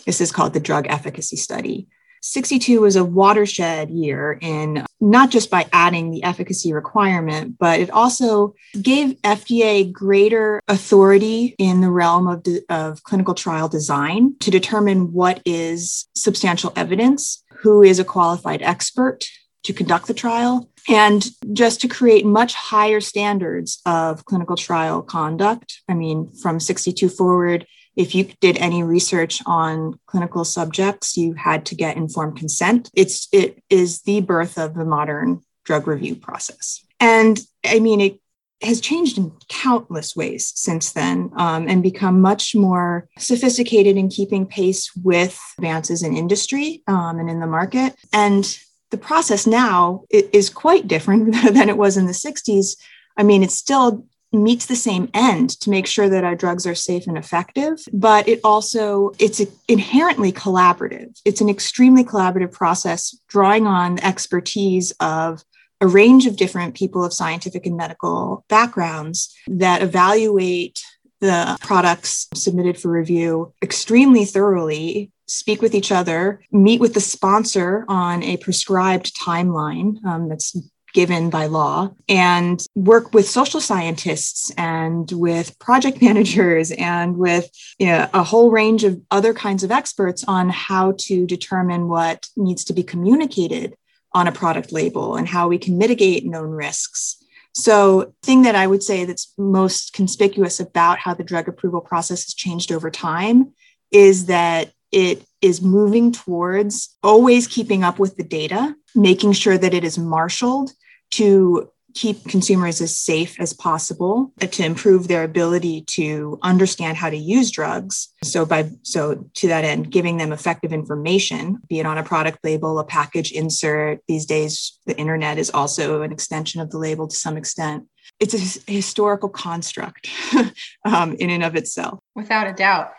this 0.05 0.19
is 0.19 0.33
called 0.33 0.53
the 0.53 0.59
drug 0.59 0.85
efficacy 0.89 1.37
study 1.37 1.87
62 2.21 2.79
was 2.81 2.95
a 2.95 3.03
watershed 3.03 3.89
year 3.89 4.37
in 4.41 4.85
not 5.03 5.29
just 5.29 5.51
by 5.51 5.67
adding 5.73 6.11
the 6.11 6.23
efficacy 6.23 6.73
requirement, 6.73 7.57
but 7.59 7.79
it 7.79 7.89
also 7.89 8.55
gave 8.81 9.21
FDA 9.21 9.91
greater 9.91 10.61
authority 10.69 11.55
in 11.57 11.81
the 11.81 11.91
realm 11.91 12.27
of, 12.27 12.43
de- 12.43 12.61
of 12.69 13.03
clinical 13.03 13.33
trial 13.33 13.67
design 13.67 14.35
to 14.39 14.49
determine 14.49 15.11
what 15.11 15.41
is 15.45 16.07
substantial 16.15 16.71
evidence, 16.77 17.43
who 17.57 17.83
is 17.83 17.99
a 17.99 18.05
qualified 18.05 18.61
expert 18.61 19.25
to 19.63 19.73
conduct 19.73 20.07
the 20.07 20.13
trial, 20.13 20.69
and 20.87 21.25
just 21.51 21.81
to 21.81 21.87
create 21.87 22.25
much 22.25 22.53
higher 22.53 23.01
standards 23.01 23.81
of 23.85 24.23
clinical 24.25 24.55
trial 24.55 25.01
conduct. 25.01 25.81
I 25.89 25.93
mean, 25.93 26.31
from 26.41 26.59
62 26.59 27.09
forward, 27.09 27.65
if 27.95 28.15
you 28.15 28.25
did 28.39 28.57
any 28.57 28.83
research 28.83 29.41
on 29.45 29.99
clinical 30.07 30.43
subjects, 30.43 31.17
you 31.17 31.33
had 31.33 31.65
to 31.67 31.75
get 31.75 31.97
informed 31.97 32.37
consent. 32.37 32.89
It's 32.93 33.27
it 33.31 33.63
is 33.69 34.01
the 34.01 34.21
birth 34.21 34.57
of 34.57 34.73
the 34.73 34.85
modern 34.85 35.41
drug 35.63 35.87
review 35.87 36.15
process. 36.15 36.83
And 36.99 37.39
I 37.63 37.79
mean, 37.79 38.01
it 38.01 38.19
has 38.61 38.79
changed 38.79 39.17
in 39.17 39.31
countless 39.49 40.15
ways 40.15 40.51
since 40.55 40.93
then 40.93 41.31
um, 41.35 41.67
and 41.67 41.83
become 41.83 42.21
much 42.21 42.55
more 42.55 43.07
sophisticated 43.17 43.97
in 43.97 44.09
keeping 44.09 44.45
pace 44.45 44.93
with 44.95 45.39
advances 45.57 46.01
in 46.01 46.15
industry 46.15 46.81
um, 46.87 47.19
and 47.19 47.29
in 47.29 47.39
the 47.39 47.47
market. 47.47 47.93
And 48.13 48.57
the 48.91 48.97
process 48.97 49.45
now 49.45 50.05
is 50.09 50.49
quite 50.49 50.87
different 50.87 51.33
than 51.53 51.69
it 51.69 51.77
was 51.77 51.97
in 51.97 52.05
the 52.05 52.13
60s. 52.13 52.77
I 53.17 53.23
mean, 53.23 53.43
it's 53.43 53.55
still 53.55 54.05
meets 54.33 54.65
the 54.65 54.75
same 54.75 55.09
end 55.13 55.51
to 55.61 55.69
make 55.69 55.87
sure 55.87 56.09
that 56.09 56.23
our 56.23 56.35
drugs 56.35 56.65
are 56.65 56.75
safe 56.75 57.07
and 57.07 57.17
effective 57.17 57.79
but 57.93 58.27
it 58.27 58.39
also 58.43 59.13
it's 59.19 59.41
inherently 59.67 60.31
collaborative. 60.31 61.19
It's 61.25 61.41
an 61.41 61.49
extremely 61.49 62.03
collaborative 62.03 62.51
process 62.51 63.17
drawing 63.27 63.67
on 63.67 63.95
the 63.95 64.05
expertise 64.05 64.91
of 64.99 65.43
a 65.81 65.87
range 65.87 66.25
of 66.25 66.37
different 66.37 66.75
people 66.75 67.03
of 67.03 67.13
scientific 67.13 67.65
and 67.65 67.77
medical 67.77 68.45
backgrounds 68.47 69.35
that 69.47 69.81
evaluate 69.81 70.81
the 71.19 71.57
products 71.61 72.27
submitted 72.33 72.77
for 72.77 72.91
review 72.91 73.53
extremely 73.61 74.25
thoroughly 74.25 75.11
speak 75.25 75.61
with 75.61 75.73
each 75.73 75.91
other, 75.91 76.41
meet 76.51 76.79
with 76.79 76.93
the 76.93 77.01
sponsor 77.01 77.85
on 77.87 78.21
a 78.23 78.37
prescribed 78.37 79.15
timeline 79.17 80.03
um, 80.05 80.27
that's 80.27 80.55
given 80.93 81.29
by 81.29 81.47
law 81.47 81.91
and 82.07 82.65
work 82.75 83.13
with 83.13 83.27
social 83.27 83.59
scientists 83.59 84.51
and 84.57 85.11
with 85.11 85.57
project 85.59 86.01
managers 86.01 86.71
and 86.71 87.17
with 87.17 87.49
you 87.79 87.87
know, 87.87 88.07
a 88.13 88.23
whole 88.23 88.51
range 88.51 88.83
of 88.83 89.01
other 89.11 89.33
kinds 89.33 89.63
of 89.63 89.71
experts 89.71 90.23
on 90.27 90.49
how 90.49 90.93
to 90.97 91.25
determine 91.25 91.87
what 91.89 92.27
needs 92.37 92.63
to 92.63 92.73
be 92.73 92.83
communicated 92.83 93.75
on 94.13 94.27
a 94.27 94.31
product 94.31 94.71
label 94.71 95.15
and 95.15 95.27
how 95.27 95.47
we 95.47 95.57
can 95.57 95.77
mitigate 95.77 96.25
known 96.25 96.51
risks. 96.51 97.17
So, 97.55 98.13
thing 98.23 98.43
that 98.43 98.55
I 98.55 98.65
would 98.65 98.81
say 98.81 99.05
that's 99.05 99.31
most 99.37 99.93
conspicuous 99.93 100.59
about 100.59 100.97
how 100.97 101.13
the 101.13 101.23
drug 101.23 101.47
approval 101.47 101.81
process 101.81 102.23
has 102.23 102.33
changed 102.33 102.71
over 102.71 102.89
time 102.89 103.53
is 103.91 104.25
that 104.25 104.71
it 104.91 105.23
is 105.41 105.61
moving 105.61 106.11
towards 106.11 106.95
always 107.03 107.47
keeping 107.47 107.83
up 107.83 107.99
with 107.99 108.15
the 108.15 108.23
data, 108.23 108.75
making 108.95 109.33
sure 109.33 109.57
that 109.57 109.73
it 109.73 109.83
is 109.83 109.97
marshaled 109.99 110.71
to 111.17 111.69
keep 111.93 112.25
consumers 112.25 112.81
as 112.81 112.97
safe 112.97 113.39
as 113.39 113.53
possible 113.53 114.31
to 114.39 114.65
improve 114.65 115.07
their 115.07 115.23
ability 115.23 115.81
to 115.81 116.39
understand 116.41 116.97
how 116.97 117.09
to 117.09 117.17
use 117.17 117.51
drugs. 117.51 118.09
So 118.23 118.45
by 118.45 118.69
so 118.81 119.29
to 119.35 119.47
that 119.47 119.63
end 119.63 119.91
giving 119.91 120.17
them 120.17 120.31
effective 120.31 120.73
information 120.73 121.59
be 121.69 121.79
it 121.79 121.85
on 121.85 121.97
a 121.97 122.03
product 122.03 122.39
label 122.43 122.79
a 122.79 122.83
package 122.83 123.31
insert. 123.31 123.99
These 124.07 124.25
days 124.25 124.79
the 124.85 124.97
internet 124.97 125.37
is 125.37 125.51
also 125.51 126.01
an 126.01 126.11
extension 126.11 126.61
of 126.61 126.71
the 126.71 126.79
label 126.79 127.07
to 127.07 127.15
some 127.15 127.37
extent. 127.37 127.87
It's 128.19 128.33
a 128.33 128.71
historical 128.71 129.29
construct 129.29 130.09
um, 130.85 131.13
in 131.13 131.29
and 131.29 131.43
of 131.43 131.55
itself. 131.55 131.99
Without 132.15 132.47
a 132.47 132.53
doubt. 132.53 132.91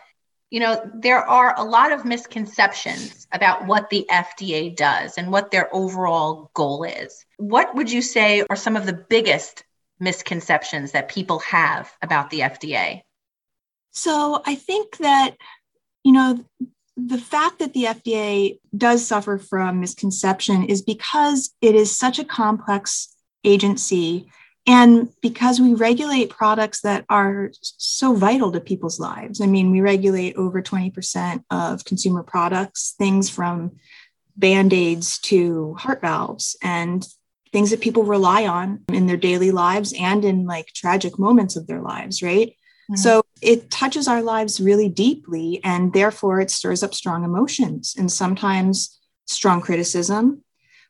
You 0.51 0.59
know, 0.61 0.89
there 0.93 1.19
are 1.19 1.53
a 1.57 1.63
lot 1.63 1.91
of 1.91 2.05
misconceptions 2.05 3.27
about 3.31 3.65
what 3.65 3.89
the 3.89 4.05
FDA 4.09 4.73
does 4.73 5.17
and 5.17 5.31
what 5.31 5.51
their 5.51 5.73
overall 5.75 6.51
goal 6.53 6.83
is. 6.83 7.24
What 7.37 7.75
would 7.75 7.91
you 7.91 8.01
say 8.01 8.43
are 8.49 8.55
some 8.55 8.75
of 8.75 8.85
the 8.85 8.93
biggest 8.93 9.63
misconceptions 9.99 10.91
that 10.91 11.09
people 11.09 11.39
have 11.39 11.91
about 12.01 12.29
the 12.29 12.41
FDA? 12.41 13.01
So 13.91 14.41
I 14.45 14.55
think 14.55 14.97
that, 14.97 15.35
you 16.03 16.11
know, 16.11 16.43
the 16.97 17.17
fact 17.17 17.59
that 17.59 17.73
the 17.73 17.85
FDA 17.85 18.59
does 18.75 19.05
suffer 19.05 19.37
from 19.37 19.79
misconception 19.79 20.65
is 20.65 20.81
because 20.81 21.53
it 21.61 21.75
is 21.75 21.97
such 21.97 22.19
a 22.19 22.25
complex 22.25 23.13
agency 23.43 24.29
and 24.67 25.09
because 25.21 25.61
we 25.61 25.75
regulate 25.75 26.29
products 26.29 26.81
that 26.81 27.05
are 27.07 27.51
so 27.61 28.15
vital 28.15 28.51
to 28.51 28.59
people's 28.59 28.99
lives. 28.99 29.39
I 29.39 29.45
mean, 29.45 29.71
we 29.71 29.81
regulate 29.81 30.35
over 30.35 30.61
20% 30.61 31.43
of 31.51 31.85
consumer 31.85 32.23
products, 32.23 32.95
things 32.97 33.29
from 33.29 33.73
band 34.35 34.73
aids 34.73 35.19
to 35.19 35.75
heart 35.75 36.01
valves 36.01 36.57
and 36.61 37.07
things 37.55 37.69
that 37.69 37.79
people 37.79 38.03
rely 38.03 38.45
on 38.45 38.83
in 38.89 39.07
their 39.07 39.15
daily 39.15 39.49
lives 39.49 39.93
and 39.97 40.25
in 40.25 40.45
like 40.45 40.73
tragic 40.75 41.17
moments 41.17 41.55
of 41.55 41.67
their 41.67 41.79
lives, 41.79 42.21
right? 42.21 42.49
Mm-hmm. 42.49 42.95
So 42.97 43.23
it 43.41 43.71
touches 43.71 44.09
our 44.09 44.21
lives 44.21 44.59
really 44.59 44.89
deeply, 44.89 45.61
and 45.63 45.93
therefore 45.93 46.41
it 46.41 46.51
stirs 46.51 46.83
up 46.83 46.93
strong 46.93 47.23
emotions 47.23 47.95
and 47.97 48.11
sometimes 48.11 48.99
strong 49.25 49.61
criticism. 49.61 50.43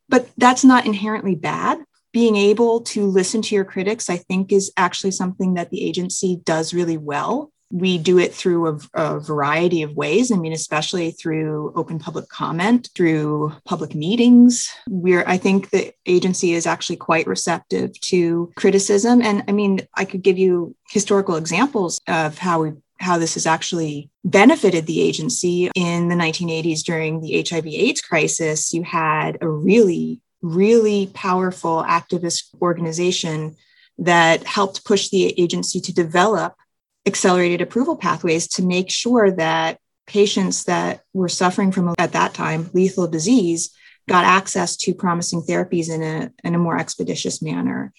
But 0.10 0.28
that's 0.38 0.64
not 0.64 0.88
inherently 0.88 1.36
bad 1.36 1.78
being 2.12 2.36
able 2.36 2.82
to 2.96 3.06
listen 3.06 3.44
to 3.44 3.54
your 3.54 3.66
critics, 3.66 4.10
I 4.10 4.18
think, 4.18 4.52
is 4.52 4.74
actually 4.76 5.12
something 5.12 5.54
that 5.54 5.70
the 5.70 5.86
agency 5.86 6.42
does 6.46 6.74
really 6.74 6.98
well. 6.98 7.52
We 7.72 7.98
do 7.98 8.20
it 8.20 8.34
through 8.34 8.68
a, 8.68 8.80
a, 8.94 9.20
variety 9.20 9.82
of 9.82 9.96
ways. 9.96 10.32
I 10.32 10.38
mean, 10.38 10.54
especially 10.54 11.12
through 11.12 11.74
open 11.76 12.00
public 12.00 12.30
comment, 12.30 12.90
through 12.96 13.54
public 13.66 13.96
meetings. 13.96 14.70
Where 14.88 15.28
I 15.28 15.38
think 15.38 15.72
the 15.72 15.92
agency 16.06 16.54
is 16.54 16.68
actually 16.68 16.98
quite 16.98 17.28
receptive 17.28 18.00
to 18.02 18.52
criticism. 18.56 19.22
And 19.22 19.44
I 19.48 19.52
mean, 19.52 19.82
I 19.96 20.06
could 20.06 20.22
give 20.22 20.38
you 20.38 20.76
historical 20.90 21.36
examples 21.36 22.00
of 22.08 22.38
how 22.38 22.62
we've 22.62 22.78
how 23.00 23.18
this 23.18 23.34
has 23.34 23.46
actually 23.46 24.10
benefited 24.24 24.86
the 24.86 25.02
agency 25.02 25.70
in 25.76 26.08
the 26.08 26.16
1980s 26.16 26.82
during 26.84 27.22
the 27.22 27.46
HIV 27.48 27.68
AIDS 27.68 28.02
crisis. 28.02 28.74
You 28.74 28.84
had 28.84 29.38
a 29.42 29.50
really, 29.50 30.22
really 30.42 31.08
powerful 31.14 31.84
activist 31.84 32.46
organization 32.62 33.56
that 33.98 34.44
helped 34.44 34.86
push 34.86 35.10
the 35.10 35.40
agency 35.40 35.80
to 35.82 35.94
develop 35.94 36.56
accelerated 37.06 37.62
approval 37.62 37.96
pathways 37.96 38.48
to 38.48 38.64
make 38.64 38.90
sure 38.90 39.32
that 39.32 39.80
patients 40.08 40.66
that 40.66 41.02
were 41.14 41.30
suffering 41.30 41.72
from, 41.72 41.94
at 41.98 42.14
that 42.14 42.34
time, 42.34 42.70
lethal 42.74 43.08
disease 43.08 43.72
got 44.08 44.24
access 44.24 44.78
to 44.78 44.94
promising 44.94 45.42
therapies 45.42 45.90
in 45.90 46.02
a, 46.04 46.32
in 46.44 46.56
a 46.56 46.60
more 46.60 46.78
expeditious 46.78 47.42
manner. 47.42 47.92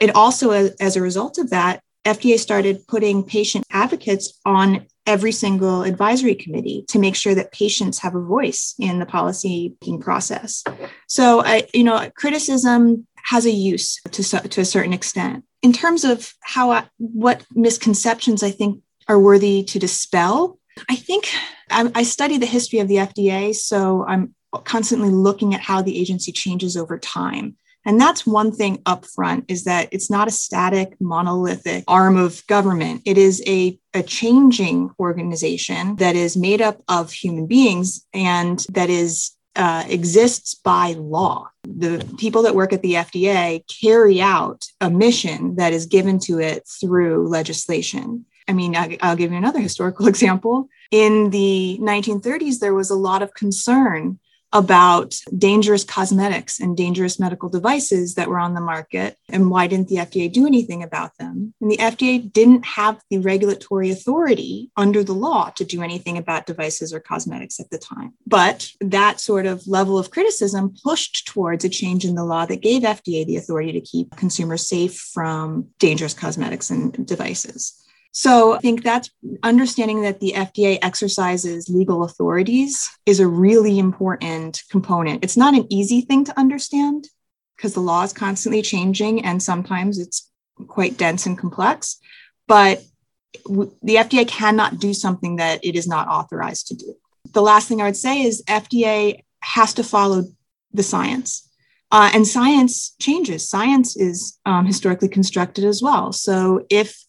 It 0.00 0.14
also, 0.14 0.50
as 0.50 0.96
a 0.96 1.02
result 1.02 1.38
of 1.38 1.50
that, 1.50 1.80
FDA 2.04 2.38
started 2.38 2.86
putting 2.88 3.22
patient 3.22 3.64
advocates 3.70 4.40
on 4.44 4.86
every 5.06 5.32
single 5.32 5.82
advisory 5.82 6.34
committee 6.34 6.84
to 6.88 6.98
make 6.98 7.14
sure 7.14 7.34
that 7.34 7.52
patients 7.52 8.00
have 8.00 8.14
a 8.14 8.20
voice 8.20 8.74
in 8.78 8.98
the 8.98 9.06
policy 9.06 9.74
making 9.80 10.00
process. 10.00 10.64
So, 11.06 11.44
I, 11.44 11.68
you 11.72 11.84
know, 11.84 12.10
criticism 12.16 13.06
has 13.24 13.46
a 13.46 13.50
use 13.50 14.00
to, 14.10 14.22
to 14.48 14.60
a 14.60 14.64
certain 14.64 14.92
extent. 14.92 15.44
In 15.62 15.72
terms 15.72 16.04
of 16.04 16.32
how 16.42 16.72
I, 16.72 16.84
what 16.98 17.44
misconceptions 17.54 18.42
I 18.42 18.50
think 18.50 18.82
are 19.08 19.18
worthy 19.18 19.62
to 19.64 19.78
dispel, 19.78 20.58
I 20.88 20.96
think 20.96 21.28
I, 21.70 21.90
I 21.94 22.02
study 22.02 22.38
the 22.38 22.46
history 22.46 22.78
of 22.80 22.88
the 22.88 22.96
FDA, 22.96 23.54
so 23.54 24.04
I'm 24.06 24.34
constantly 24.64 25.10
looking 25.10 25.54
at 25.54 25.60
how 25.60 25.82
the 25.82 25.98
agency 25.98 26.32
changes 26.32 26.76
over 26.76 26.98
time. 26.98 27.56
And 27.84 28.00
that's 28.00 28.26
one 28.26 28.52
thing 28.52 28.80
up 28.86 29.04
front 29.06 29.46
is 29.48 29.64
that 29.64 29.88
it's 29.90 30.08
not 30.10 30.28
a 30.28 30.32
static, 30.32 30.94
monolithic 31.00 31.84
arm 31.88 32.16
of 32.16 32.46
government. 32.46 33.02
It 33.04 33.18
is 33.18 33.42
a, 33.46 33.78
a 33.92 34.02
changing 34.02 34.90
organization 35.00 35.96
that 35.96 36.14
is 36.14 36.36
made 36.36 36.62
up 36.62 36.80
of 36.86 37.12
human 37.12 37.46
beings 37.46 38.06
and 38.14 38.64
that 38.70 38.88
is 38.88 39.32
uh, 39.56 39.84
exists 39.88 40.54
by 40.54 40.94
law. 40.98 41.48
The 41.64 42.04
people 42.18 42.42
that 42.42 42.54
work 42.54 42.72
at 42.72 42.82
the 42.82 42.94
FDA 42.94 43.62
carry 43.82 44.20
out 44.20 44.66
a 44.80 44.90
mission 44.90 45.56
that 45.56 45.72
is 45.72 45.86
given 45.86 46.18
to 46.20 46.38
it 46.38 46.66
through 46.80 47.28
legislation. 47.28 48.24
I 48.48 48.52
mean, 48.52 48.74
I'll 48.76 49.16
give 49.16 49.30
you 49.30 49.38
another 49.38 49.60
historical 49.68 50.06
example. 50.06 50.68
In 50.90 51.30
the 51.30 51.78
1930s, 51.80 52.58
there 52.58 52.74
was 52.74 52.90
a 52.90 52.96
lot 52.96 53.22
of 53.22 53.34
concern 53.34 54.18
about 54.52 55.16
dangerous 55.36 55.84
cosmetics 55.84 56.60
and 56.60 56.76
dangerous 56.76 57.18
medical 57.18 57.48
devices 57.48 58.14
that 58.14 58.28
were 58.28 58.38
on 58.38 58.54
the 58.54 58.60
market 58.60 59.16
and 59.28 59.50
why 59.50 59.66
didn't 59.66 59.88
the 59.88 59.96
FDA 59.96 60.30
do 60.30 60.46
anything 60.46 60.82
about 60.82 61.16
them? 61.18 61.54
And 61.60 61.70
the 61.70 61.78
FDA 61.78 62.32
didn't 62.32 62.64
have 62.64 63.00
the 63.10 63.18
regulatory 63.18 63.90
authority 63.90 64.70
under 64.76 65.02
the 65.02 65.14
law 65.14 65.50
to 65.50 65.64
do 65.64 65.82
anything 65.82 66.18
about 66.18 66.46
devices 66.46 66.92
or 66.92 67.00
cosmetics 67.00 67.60
at 67.60 67.70
the 67.70 67.78
time. 67.78 68.12
But 68.26 68.70
that 68.80 69.20
sort 69.20 69.46
of 69.46 69.66
level 69.66 69.98
of 69.98 70.10
criticism 70.10 70.74
pushed 70.84 71.26
towards 71.26 71.64
a 71.64 71.68
change 71.68 72.04
in 72.04 72.14
the 72.14 72.24
law 72.24 72.46
that 72.46 72.60
gave 72.60 72.82
FDA 72.82 73.26
the 73.26 73.36
authority 73.36 73.72
to 73.72 73.80
keep 73.80 74.16
consumers 74.16 74.68
safe 74.68 74.96
from 75.12 75.68
dangerous 75.78 76.14
cosmetics 76.14 76.70
and 76.70 77.06
devices. 77.06 77.78
So 78.12 78.54
I 78.54 78.58
think 78.58 78.82
that's 78.82 79.10
understanding 79.42 80.02
that 80.02 80.20
the 80.20 80.34
FDA 80.36 80.78
exercises 80.82 81.70
legal 81.70 82.04
authorities 82.04 82.90
is 83.06 83.20
a 83.20 83.26
really 83.26 83.78
important 83.78 84.62
component. 84.70 85.24
It's 85.24 85.36
not 85.36 85.54
an 85.54 85.66
easy 85.70 86.02
thing 86.02 86.24
to 86.24 86.38
understand 86.38 87.08
because 87.56 87.72
the 87.72 87.80
law 87.80 88.02
is 88.02 88.12
constantly 88.12 88.60
changing 88.60 89.24
and 89.24 89.42
sometimes 89.42 89.98
it's 89.98 90.30
quite 90.68 90.98
dense 90.98 91.24
and 91.24 91.38
complex. 91.38 91.98
But 92.46 92.82
the 93.44 93.96
FDA 93.96 94.28
cannot 94.28 94.78
do 94.78 94.92
something 94.92 95.36
that 95.36 95.64
it 95.64 95.74
is 95.74 95.88
not 95.88 96.06
authorized 96.08 96.66
to 96.68 96.74
do. 96.74 96.94
The 97.32 97.40
last 97.40 97.66
thing 97.66 97.80
I 97.80 97.86
would 97.86 97.96
say 97.96 98.22
is 98.22 98.42
FDA 98.46 99.24
has 99.40 99.72
to 99.74 99.84
follow 99.84 100.24
the 100.72 100.82
science. 100.82 101.48
Uh, 101.90 102.10
and 102.12 102.26
science 102.26 102.94
changes. 103.00 103.48
Science 103.48 103.96
is 103.96 104.38
um, 104.44 104.66
historically 104.66 105.08
constructed 105.08 105.64
as 105.64 105.82
well. 105.82 106.12
So 106.12 106.66
if 106.68 107.02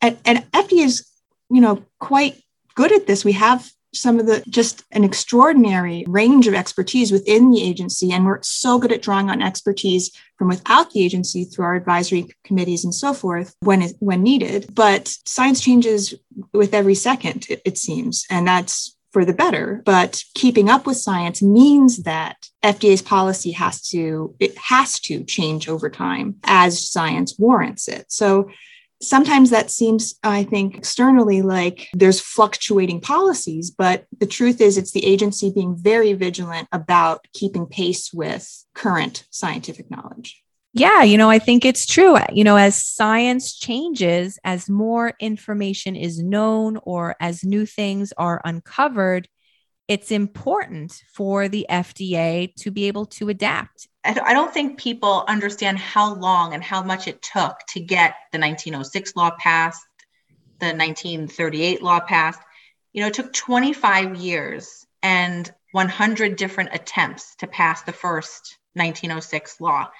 and, 0.00 0.18
and 0.24 0.50
FDA 0.52 0.84
is, 0.84 1.06
you 1.50 1.60
know, 1.60 1.84
quite 1.98 2.42
good 2.74 2.92
at 2.92 3.06
this. 3.06 3.24
We 3.24 3.32
have 3.32 3.70
some 3.92 4.20
of 4.20 4.26
the 4.26 4.42
just 4.48 4.84
an 4.92 5.02
extraordinary 5.02 6.04
range 6.06 6.46
of 6.46 6.54
expertise 6.54 7.10
within 7.10 7.50
the 7.50 7.62
agency. 7.62 8.12
And 8.12 8.24
we're 8.24 8.42
so 8.42 8.78
good 8.78 8.92
at 8.92 9.02
drawing 9.02 9.28
on 9.28 9.42
expertise 9.42 10.12
from 10.36 10.48
without 10.48 10.92
the 10.92 11.04
agency 11.04 11.44
through 11.44 11.64
our 11.64 11.74
advisory 11.74 12.28
committees 12.44 12.84
and 12.84 12.94
so 12.94 13.12
forth 13.12 13.54
when, 13.60 13.82
it, 13.82 13.94
when 13.98 14.22
needed. 14.22 14.72
But 14.74 15.12
science 15.26 15.60
changes 15.60 16.14
with 16.52 16.72
every 16.72 16.94
second, 16.94 17.46
it, 17.48 17.62
it 17.64 17.78
seems. 17.78 18.26
And 18.30 18.46
that's 18.46 18.96
for 19.12 19.24
the 19.24 19.32
better. 19.32 19.82
But 19.84 20.22
keeping 20.34 20.70
up 20.70 20.86
with 20.86 20.96
science 20.96 21.42
means 21.42 22.04
that 22.04 22.36
FDA's 22.62 23.02
policy 23.02 23.50
has 23.52 23.88
to, 23.88 24.36
it 24.38 24.56
has 24.56 25.00
to 25.00 25.24
change 25.24 25.68
over 25.68 25.90
time 25.90 26.36
as 26.44 26.88
science 26.88 27.36
warrants 27.36 27.88
it. 27.88 28.06
So 28.12 28.50
sometimes 29.02 29.50
that 29.50 29.70
seems, 29.70 30.14
I 30.22 30.44
think, 30.44 30.76
externally 30.76 31.42
like 31.42 31.88
there's 31.94 32.20
fluctuating 32.20 33.00
policies, 33.00 33.70
but 33.70 34.04
the 34.18 34.26
truth 34.26 34.60
is 34.60 34.76
it's 34.76 34.92
the 34.92 35.04
agency 35.04 35.52
being 35.54 35.76
very 35.76 36.12
vigilant 36.12 36.68
about 36.72 37.26
keeping 37.32 37.66
pace 37.66 38.12
with 38.12 38.64
current 38.74 39.24
scientific 39.30 39.90
knowledge. 39.90 40.42
Yeah, 40.72 41.02
you 41.02 41.18
know, 41.18 41.28
I 41.28 41.40
think 41.40 41.64
it's 41.64 41.84
true. 41.84 42.16
You 42.32 42.44
know, 42.44 42.56
as 42.56 42.80
science 42.80 43.58
changes, 43.58 44.38
as 44.44 44.68
more 44.68 45.14
information 45.18 45.96
is 45.96 46.22
known 46.22 46.78
or 46.84 47.16
as 47.18 47.42
new 47.42 47.66
things 47.66 48.12
are 48.16 48.40
uncovered, 48.44 49.28
it's 49.88 50.12
important 50.12 51.02
for 51.12 51.48
the 51.48 51.66
FDA 51.68 52.54
to 52.60 52.70
be 52.70 52.84
able 52.86 53.06
to 53.06 53.28
adapt. 53.28 53.88
I 54.02 54.32
don't 54.32 54.52
think 54.52 54.78
people 54.78 55.24
understand 55.28 55.78
how 55.78 56.14
long 56.14 56.54
and 56.54 56.64
how 56.64 56.82
much 56.82 57.06
it 57.06 57.20
took 57.20 57.58
to 57.70 57.80
get 57.80 58.14
the 58.32 58.38
1906 58.38 59.14
law 59.14 59.30
passed, 59.38 59.84
the 60.58 60.66
1938 60.66 61.82
law 61.82 62.00
passed. 62.00 62.40
You 62.92 63.02
know, 63.02 63.08
it 63.08 63.14
took 63.14 63.32
25 63.32 64.16
years 64.16 64.86
and 65.02 65.52
100 65.72 66.36
different 66.36 66.70
attempts 66.72 67.36
to 67.36 67.46
pass 67.46 67.82
the 67.82 67.92
first 67.92 68.58
1906 68.74 69.60
law. 69.60 69.90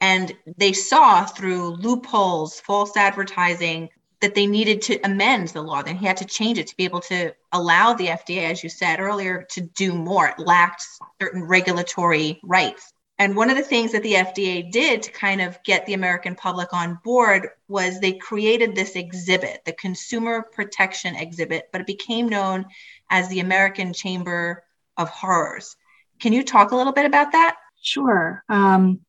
And 0.00 0.32
they 0.56 0.72
saw 0.72 1.24
through 1.24 1.76
loopholes, 1.76 2.58
false 2.58 2.96
advertising, 2.96 3.90
that 4.20 4.34
they 4.34 4.46
needed 4.46 4.82
to 4.82 4.98
amend 5.04 5.48
the 5.48 5.62
law. 5.62 5.82
Then 5.82 5.96
he 5.96 6.06
had 6.06 6.16
to 6.18 6.24
change 6.24 6.58
it 6.58 6.68
to 6.68 6.76
be 6.76 6.84
able 6.84 7.00
to 7.02 7.34
allow 7.52 7.92
the 7.92 8.06
FDA, 8.06 8.50
as 8.50 8.62
you 8.64 8.70
said 8.70 8.98
earlier, 8.98 9.46
to 9.50 9.60
do 9.60 9.92
more. 9.92 10.28
It 10.28 10.38
lacked 10.38 10.84
certain 11.20 11.44
regulatory 11.44 12.40
rights. 12.42 12.91
And 13.18 13.36
one 13.36 13.50
of 13.50 13.56
the 13.56 13.62
things 13.62 13.92
that 13.92 14.02
the 14.02 14.14
FDA 14.14 14.70
did 14.70 15.02
to 15.02 15.12
kind 15.12 15.40
of 15.40 15.62
get 15.64 15.86
the 15.86 15.94
American 15.94 16.34
public 16.34 16.72
on 16.72 16.98
board 17.04 17.50
was 17.68 18.00
they 18.00 18.14
created 18.14 18.74
this 18.74 18.96
exhibit, 18.96 19.60
the 19.64 19.72
Consumer 19.72 20.42
Protection 20.42 21.14
Exhibit, 21.14 21.68
but 21.70 21.80
it 21.80 21.86
became 21.86 22.28
known 22.28 22.66
as 23.10 23.28
the 23.28 23.40
American 23.40 23.92
Chamber 23.92 24.64
of 24.96 25.08
Horrors. 25.08 25.76
Can 26.20 26.32
you 26.32 26.42
talk 26.42 26.72
a 26.72 26.76
little 26.76 26.92
bit 26.92 27.06
about 27.06 27.32
that? 27.32 27.56
Sure. 27.80 28.42
Um, 28.48 29.00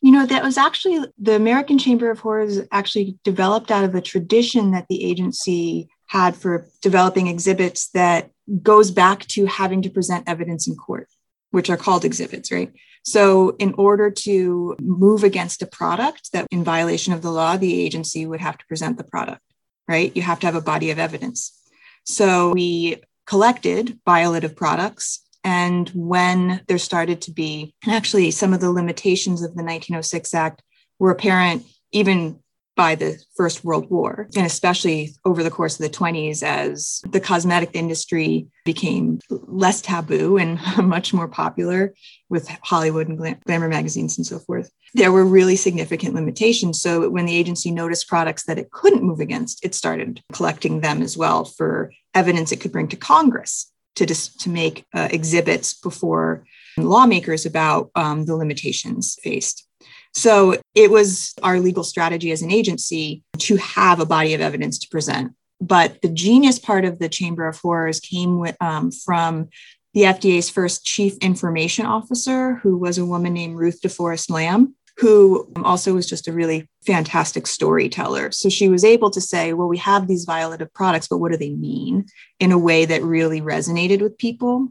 you 0.00 0.12
know, 0.12 0.24
that 0.24 0.42
was 0.42 0.56
actually 0.56 1.04
the 1.18 1.34
American 1.34 1.78
Chamber 1.78 2.10
of 2.10 2.20
Horrors 2.20 2.60
actually 2.72 3.18
developed 3.22 3.70
out 3.70 3.84
of 3.84 3.94
a 3.94 4.00
tradition 4.00 4.70
that 4.70 4.86
the 4.88 5.04
agency 5.04 5.88
had 6.06 6.34
for 6.34 6.66
developing 6.80 7.26
exhibits 7.26 7.88
that 7.90 8.30
goes 8.62 8.90
back 8.90 9.26
to 9.26 9.46
having 9.46 9.82
to 9.82 9.90
present 9.90 10.28
evidence 10.28 10.66
in 10.66 10.74
court, 10.74 11.08
which 11.50 11.70
are 11.70 11.76
called 11.76 12.04
exhibits, 12.04 12.52
right? 12.52 12.72
So, 13.02 13.56
in 13.58 13.74
order 13.74 14.10
to 14.10 14.76
move 14.80 15.24
against 15.24 15.62
a 15.62 15.66
product 15.66 16.32
that 16.32 16.46
in 16.50 16.64
violation 16.64 17.12
of 17.12 17.22
the 17.22 17.30
law, 17.30 17.56
the 17.56 17.80
agency 17.80 18.26
would 18.26 18.40
have 18.40 18.58
to 18.58 18.66
present 18.66 18.98
the 18.98 19.04
product, 19.04 19.42
right? 19.88 20.14
You 20.14 20.22
have 20.22 20.40
to 20.40 20.46
have 20.46 20.54
a 20.54 20.60
body 20.60 20.90
of 20.90 20.98
evidence. 20.98 21.58
So, 22.04 22.50
we 22.52 23.02
collected 23.26 23.98
violative 24.06 24.54
products 24.56 25.20
and 25.44 25.88
when 25.94 26.60
there 26.68 26.78
started 26.78 27.22
to 27.22 27.32
be, 27.32 27.74
and 27.84 27.94
actually 27.94 28.30
some 28.30 28.52
of 28.52 28.60
the 28.60 28.70
limitations 28.70 29.42
of 29.42 29.50
the 29.50 29.62
1906 29.62 30.34
Act 30.34 30.62
were 30.98 31.10
apparent 31.10 31.64
even 31.92 32.40
by 32.80 32.94
the 32.94 33.22
First 33.36 33.62
World 33.62 33.90
War, 33.90 34.26
and 34.34 34.46
especially 34.46 35.14
over 35.26 35.42
the 35.42 35.50
course 35.50 35.78
of 35.78 35.82
the 35.82 35.94
20s 35.98 36.42
as 36.42 37.02
the 37.10 37.20
cosmetic 37.20 37.72
industry 37.74 38.46
became 38.64 39.20
less 39.28 39.82
taboo 39.82 40.38
and 40.38 40.58
much 40.82 41.12
more 41.12 41.28
popular 41.28 41.94
with 42.30 42.48
Hollywood 42.62 43.06
and 43.06 43.18
glamour 43.44 43.68
magazines 43.68 44.16
and 44.16 44.26
so 44.26 44.38
forth. 44.38 44.70
There 44.94 45.12
were 45.12 45.26
really 45.26 45.56
significant 45.56 46.14
limitations. 46.14 46.80
So 46.80 47.10
when 47.10 47.26
the 47.26 47.36
agency 47.36 47.70
noticed 47.70 48.08
products 48.08 48.44
that 48.44 48.58
it 48.58 48.70
couldn't 48.70 49.02
move 49.02 49.20
against, 49.20 49.62
it 49.62 49.74
started 49.74 50.22
collecting 50.32 50.80
them 50.80 51.02
as 51.02 51.18
well 51.18 51.44
for 51.44 51.92
evidence 52.14 52.50
it 52.50 52.62
could 52.62 52.72
bring 52.72 52.88
to 52.88 52.96
Congress 52.96 53.70
to 53.96 54.06
just 54.06 54.40
to 54.40 54.48
make 54.48 54.86
uh, 54.94 55.08
exhibits 55.10 55.74
before 55.74 56.46
lawmakers 56.78 57.44
about 57.44 57.90
um, 57.94 58.24
the 58.24 58.36
limitations 58.36 59.18
faced. 59.22 59.66
So 60.12 60.60
it 60.74 60.90
was 60.90 61.34
our 61.42 61.60
legal 61.60 61.84
strategy 61.84 62.32
as 62.32 62.42
an 62.42 62.50
agency 62.50 63.22
to 63.38 63.56
have 63.56 64.00
a 64.00 64.06
body 64.06 64.34
of 64.34 64.40
evidence 64.40 64.78
to 64.80 64.88
present 64.88 65.32
But 65.60 66.00
the 66.02 66.08
genius 66.08 66.58
part 66.58 66.84
of 66.84 66.98
the 66.98 67.08
Chamber 67.08 67.46
of 67.46 67.58
Horrors 67.58 68.00
came 68.00 68.38
with, 68.38 68.56
um, 68.60 68.90
from 68.90 69.48
the 69.92 70.02
FDA's 70.02 70.48
first 70.48 70.84
chief 70.84 71.16
information 71.18 71.84
officer, 71.84 72.54
who 72.56 72.78
was 72.78 72.96
a 72.96 73.04
woman 73.04 73.34
named 73.34 73.58
Ruth 73.58 73.80
DeForest 73.82 74.30
Lamb, 74.30 74.74
who 74.96 75.50
also 75.64 75.94
was 75.94 76.06
just 76.06 76.28
a 76.28 76.32
really 76.32 76.68
fantastic 76.86 77.46
storyteller. 77.46 78.30
So 78.30 78.48
she 78.48 78.68
was 78.68 78.84
able 78.84 79.10
to 79.10 79.20
say, 79.20 79.52
well, 79.52 79.68
we 79.68 79.78
have 79.78 80.06
these 80.06 80.26
violative 80.26 80.72
products, 80.72 81.08
but 81.08 81.18
what 81.18 81.32
do 81.32 81.38
they 81.38 81.50
mean 81.50 82.06
in 82.38 82.52
a 82.52 82.58
way 82.58 82.84
that 82.84 83.02
really 83.02 83.40
resonated 83.40 84.00
with 84.00 84.16
people? 84.18 84.68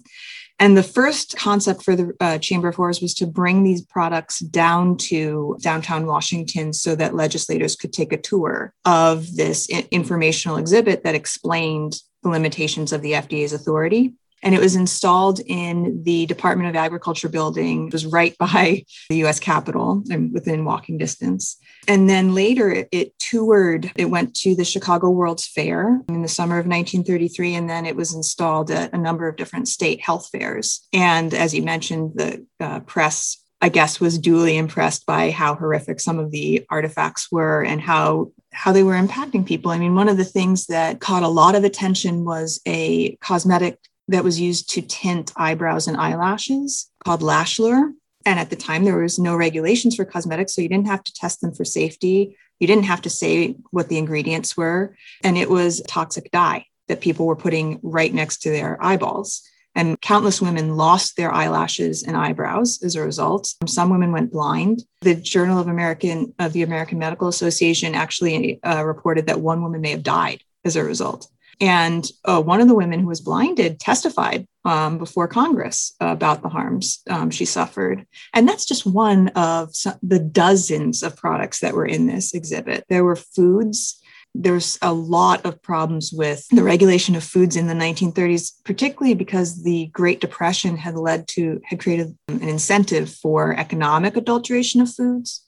And 0.59 0.75
the 0.75 0.83
first 0.83 1.37
concept 1.37 1.83
for 1.83 1.95
the 1.95 2.13
uh, 2.19 2.37
Chamber 2.37 2.67
of 2.67 2.75
Horrors 2.75 3.01
was 3.01 3.13
to 3.15 3.25
bring 3.25 3.63
these 3.63 3.81
products 3.81 4.39
down 4.39 4.97
to 4.97 5.57
downtown 5.61 6.05
Washington 6.05 6.73
so 6.73 6.95
that 6.95 7.15
legislators 7.15 7.77
could 7.77 7.93
take 7.93 8.11
a 8.11 8.17
tour 8.17 8.73
of 8.83 9.35
this 9.37 9.69
informational 9.69 10.57
exhibit 10.57 11.03
that 11.03 11.15
explained 11.15 12.01
the 12.23 12.29
limitations 12.29 12.91
of 12.91 13.01
the 13.01 13.13
FDA's 13.13 13.53
authority 13.53 14.13
and 14.41 14.55
it 14.55 14.61
was 14.61 14.75
installed 14.75 15.39
in 15.45 16.03
the 16.03 16.25
Department 16.25 16.69
of 16.69 16.75
Agriculture 16.75 17.29
building. 17.29 17.87
It 17.87 17.93
was 17.93 18.05
right 18.05 18.37
by 18.37 18.83
the 19.09 19.23
US 19.25 19.39
Capitol 19.39 20.03
and 20.09 20.33
within 20.33 20.65
walking 20.65 20.97
distance. 20.97 21.57
And 21.87 22.09
then 22.09 22.33
later 22.33 22.69
it, 22.71 22.89
it, 22.91 23.17
toured, 23.19 23.91
it 23.95 24.05
went 24.05 24.35
to 24.37 24.55
the 24.55 24.65
Chicago 24.65 25.09
World's 25.09 25.47
Fair 25.47 26.01
in 26.07 26.21
the 26.21 26.27
summer 26.27 26.55
of 26.55 26.67
1933. 26.67 27.55
And 27.55 27.69
then 27.69 27.85
it 27.85 27.95
was 27.95 28.13
installed 28.13 28.71
at 28.71 28.93
a 28.93 28.97
number 28.97 29.27
of 29.27 29.35
different 29.35 29.67
state 29.67 30.01
health 30.01 30.29
fairs. 30.31 30.87
And 30.93 31.33
as 31.33 31.53
you 31.53 31.63
mentioned, 31.63 32.13
the 32.15 32.45
uh, 32.59 32.81
press 32.81 33.37
I 33.61 33.67
guess 33.67 33.99
was 33.99 34.17
duly 34.17 34.57
impressed 34.57 35.05
by 35.05 35.31
how 35.31 35.53
horrific 35.53 35.99
some 35.99 36.17
of 36.17 36.31
the 36.31 36.65
artifacts 36.69 37.29
were 37.29 37.61
and 37.61 37.81
how 37.81 38.31
how 38.51 38.71
they 38.71 38.83
were 38.83 38.93
impacting 38.93 39.45
people. 39.45 39.71
I 39.71 39.77
mean, 39.77 39.95
one 39.95 40.09
of 40.09 40.17
the 40.17 40.25
things 40.25 40.67
that 40.67 41.01
caught 41.01 41.23
a 41.23 41.27
lot 41.27 41.55
of 41.55 41.63
attention 41.63 42.25
was 42.25 42.61
a 42.65 43.15
cosmetic 43.17 43.77
that 44.09 44.23
was 44.23 44.39
used 44.39 44.69
to 44.71 44.81
tint 44.81 45.31
eyebrows 45.35 45.87
and 45.87 45.95
eyelashes 45.95 46.89
called 47.05 47.21
Lash 47.21 47.59
Lure. 47.59 47.93
And 48.25 48.39
at 48.39 48.49
the 48.49 48.55
time, 48.55 48.83
there 48.83 48.97
was 48.97 49.17
no 49.17 49.35
regulations 49.35 49.95
for 49.95 50.03
cosmetics, 50.03 50.53
so 50.53 50.61
you 50.61 50.67
didn't 50.67 50.87
have 50.87 51.03
to 51.03 51.13
test 51.13 51.41
them 51.41 51.53
for 51.53 51.63
safety. 51.63 52.35
You 52.59 52.67
didn't 52.67 52.85
have 52.85 53.01
to 53.03 53.09
say 53.09 53.55
what 53.71 53.87
the 53.87 53.97
ingredients 53.97 54.57
were. 54.57 54.95
And 55.23 55.37
it 55.37 55.49
was 55.49 55.81
toxic 55.87 56.29
dye 56.31 56.65
that 56.87 57.01
people 57.01 57.25
were 57.25 57.35
putting 57.35 57.79
right 57.81 58.13
next 58.13 58.39
to 58.39 58.49
their 58.49 58.83
eyeballs. 58.83 59.41
And 59.75 60.01
countless 60.01 60.41
women 60.41 60.75
lost 60.75 61.15
their 61.15 61.31
eyelashes 61.31 62.03
and 62.03 62.17
eyebrows 62.17 62.79
as 62.83 62.95
a 62.95 63.03
result. 63.03 63.53
Some 63.67 63.89
women 63.91 64.11
went 64.11 64.31
blind. 64.31 64.83
The 65.01 65.15
Journal 65.15 65.59
of 65.59 65.67
American 65.67 66.33
of 66.39 66.51
the 66.53 66.63
American 66.63 66.97
Medical 66.97 67.27
Association 67.27 67.95
actually 67.95 68.61
uh, 68.63 68.83
reported 68.83 69.27
that 69.27 69.39
one 69.39 69.61
woman 69.61 69.79
may 69.79 69.91
have 69.91 70.03
died 70.03 70.43
as 70.65 70.75
a 70.75 70.83
result. 70.83 71.27
And 71.61 72.09
uh, 72.23 72.41
one 72.41 72.61
of 72.61 72.67
the 72.67 72.75
women 72.75 72.99
who 72.99 73.07
was 73.07 73.21
blinded 73.21 73.79
testified 73.79 74.47
um, 74.65 74.97
before 74.97 75.27
Congress 75.27 75.93
about 75.99 76.41
the 76.41 76.49
harms 76.49 77.01
um, 77.09 77.29
she 77.29 77.45
suffered. 77.45 78.05
And 78.33 78.47
that's 78.47 78.65
just 78.65 78.85
one 78.85 79.29
of 79.29 79.75
some, 79.75 79.95
the 80.01 80.19
dozens 80.19 81.03
of 81.03 81.17
products 81.17 81.59
that 81.59 81.73
were 81.73 81.85
in 81.85 82.07
this 82.07 82.33
exhibit. 82.33 82.85
There 82.87 83.03
were 83.03 83.15
foods. 83.15 84.01
There's 84.35 84.77
a 84.81 84.93
lot 84.93 85.43
of 85.45 85.61
problems 85.61 86.13
with 86.13 86.47
the 86.49 86.63
regulation 86.63 87.15
of 87.15 87.23
foods 87.23 87.55
in 87.55 87.67
the 87.67 87.73
1930s, 87.73 88.51
particularly 88.63 89.15
because 89.15 89.63
the 89.63 89.87
Great 89.87 90.21
Depression 90.21 90.77
had 90.77 90.95
led 90.95 91.27
to, 91.29 91.59
had 91.65 91.79
created 91.79 92.15
an 92.27 92.43
incentive 92.43 93.11
for 93.11 93.57
economic 93.57 94.15
adulteration 94.15 94.81
of 94.81 94.93
foods. 94.93 95.43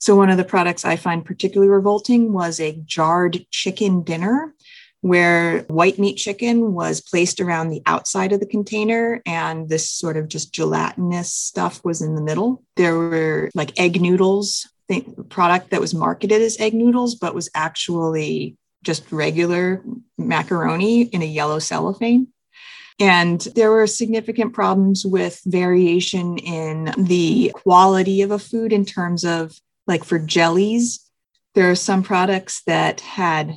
So, 0.00 0.14
one 0.14 0.30
of 0.30 0.36
the 0.36 0.44
products 0.44 0.84
I 0.84 0.96
find 0.96 1.24
particularly 1.24 1.70
revolting 1.70 2.32
was 2.32 2.60
a 2.60 2.80
jarred 2.84 3.44
chicken 3.50 4.02
dinner 4.02 4.54
where 5.00 5.60
white 5.62 5.98
meat 5.98 6.16
chicken 6.16 6.72
was 6.72 7.00
placed 7.00 7.40
around 7.40 7.68
the 7.68 7.82
outside 7.86 8.32
of 8.32 8.40
the 8.40 8.46
container 8.46 9.22
and 9.24 9.68
this 9.68 9.90
sort 9.90 10.16
of 10.16 10.28
just 10.28 10.52
gelatinous 10.52 11.32
stuff 11.32 11.84
was 11.84 12.02
in 12.02 12.14
the 12.14 12.22
middle. 12.22 12.64
There 12.76 12.96
were 12.96 13.50
like 13.54 13.78
egg 13.78 14.00
noodles, 14.00 14.68
product 15.28 15.70
that 15.70 15.80
was 15.80 15.94
marketed 15.94 16.40
as 16.42 16.58
egg 16.58 16.74
noodles, 16.74 17.14
but 17.14 17.34
was 17.34 17.50
actually 17.54 18.56
just 18.82 19.10
regular 19.12 19.84
macaroni 20.16 21.02
in 21.02 21.22
a 21.22 21.26
yellow 21.26 21.58
cellophane. 21.58 22.28
And 23.00 23.40
there 23.54 23.70
were 23.70 23.86
significant 23.86 24.54
problems 24.54 25.04
with 25.06 25.40
variation 25.44 26.38
in 26.38 26.92
the 26.96 27.52
quality 27.54 28.22
of 28.22 28.32
a 28.32 28.38
food 28.38 28.72
in 28.72 28.84
terms 28.84 29.24
of, 29.24 29.56
like, 29.86 30.02
for 30.04 30.18
jellies, 30.18 31.08
there 31.54 31.70
are 31.70 31.76
some 31.76 32.02
products 32.02 32.62
that 32.66 33.00
had 33.00 33.54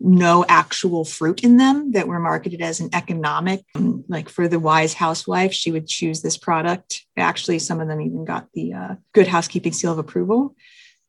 no 0.00 0.44
actual 0.48 1.04
fruit 1.04 1.42
in 1.44 1.56
them 1.56 1.92
that 1.92 2.08
were 2.08 2.18
marketed 2.18 2.60
as 2.60 2.80
an 2.80 2.90
economic 2.92 3.64
like 4.08 4.28
for 4.28 4.48
the 4.48 4.58
wise 4.58 4.94
housewife 4.94 5.52
she 5.52 5.70
would 5.70 5.86
choose 5.86 6.22
this 6.22 6.36
product. 6.36 7.04
Actually 7.16 7.58
some 7.58 7.80
of 7.80 7.88
them 7.88 8.00
even 8.00 8.24
got 8.24 8.48
the 8.54 8.72
uh, 8.72 8.94
good 9.12 9.26
housekeeping 9.26 9.72
seal 9.72 9.92
of 9.92 9.98
approval. 9.98 10.54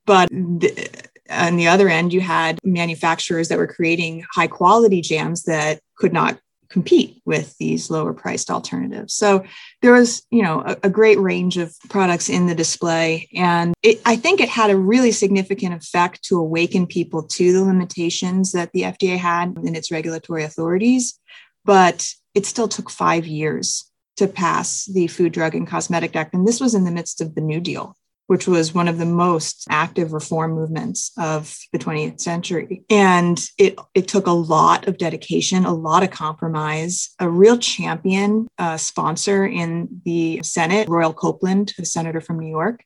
But 0.06 0.30
the, 0.30 0.90
on 1.30 1.56
the 1.56 1.68
other 1.68 1.90
end 1.90 2.14
you 2.14 2.22
had 2.22 2.60
manufacturers 2.64 3.50
that 3.50 3.58
were 3.58 3.68
creating 3.68 4.26
high 4.32 4.48
quality 4.48 5.02
jams 5.02 5.44
that 5.44 5.80
could 5.98 6.14
not 6.14 6.40
compete 6.70 7.22
with 7.26 7.56
these 7.58 7.90
lower 7.90 8.14
priced 8.14 8.50
alternatives. 8.50 9.14
So 9.14 9.44
there 9.82 9.94
was, 9.94 10.26
you 10.32 10.42
know, 10.42 10.62
a, 10.66 10.78
a 10.84 10.90
great 10.90 11.20
range 11.20 11.58
of 11.58 11.76
products 11.90 12.30
in 12.30 12.48
the 12.48 12.56
display. 12.56 13.30
And 13.36 13.74
it, 13.84 14.02
I 14.06 14.16
think 14.16 14.40
it 14.40 14.50
had 14.50 14.70
a 14.70 14.78
really 14.78 15.12
significant 15.12 15.74
effect 15.74 16.24
to 16.26 16.40
awaken 16.40 16.88
people 16.88 17.24
to 17.24 17.54
the 17.54 17.64
limitations 17.64 18.52
that 18.54 18.72
the 18.74 18.82
FDA 18.82 19.18
had 19.18 19.58
in 19.64 19.76
its 19.76 19.92
regulatory 19.92 20.44
authorities. 20.44 21.20
But 21.64 22.08
it 22.34 22.46
still 22.46 22.68
took 22.68 22.90
five 22.90 23.26
years 23.26 23.90
to 24.18 24.28
pass 24.28 24.86
the 24.86 25.08
Food, 25.08 25.34
Drug, 25.34 25.56
and 25.56 25.68
Cosmetic 25.68 26.16
Act. 26.16 26.34
And 26.34 26.48
this 26.48 26.62
was 26.62 26.74
in 26.74 26.84
the 26.84 26.92
midst 26.92 27.22
of 27.22 27.36
the 27.36 27.42
New 27.42 27.60
Deal 27.60 27.96
which 28.28 28.48
was 28.48 28.74
one 28.74 28.88
of 28.88 28.98
the 28.98 29.06
most 29.06 29.66
active 29.70 30.14
reform 30.14 30.54
movements 30.54 31.12
of 31.18 31.58
the 31.72 31.80
20th 31.80 32.20
century. 32.20 32.84
And 32.90 33.44
it, 33.58 33.76
it 33.94 34.08
took 34.08 34.28
a 34.28 34.32
lot 34.32 34.88
of 34.88 34.98
dedication, 34.98 35.66
a 35.66 35.74
lot 35.74 36.04
of 36.04 36.12
compromise, 36.12 37.10
a 37.20 37.30
real 37.30 37.58
champion 37.58 38.48
uh, 38.58 38.78
sponsor 38.78 39.46
in 39.46 40.02
the 40.06 40.42
Senate, 40.44 40.90
Royal 40.90 41.14
Copeland, 41.14 41.74
a 41.80 41.86
senator 41.86 42.22
from 42.22 42.40
New 42.40 42.50
York, 42.50 42.84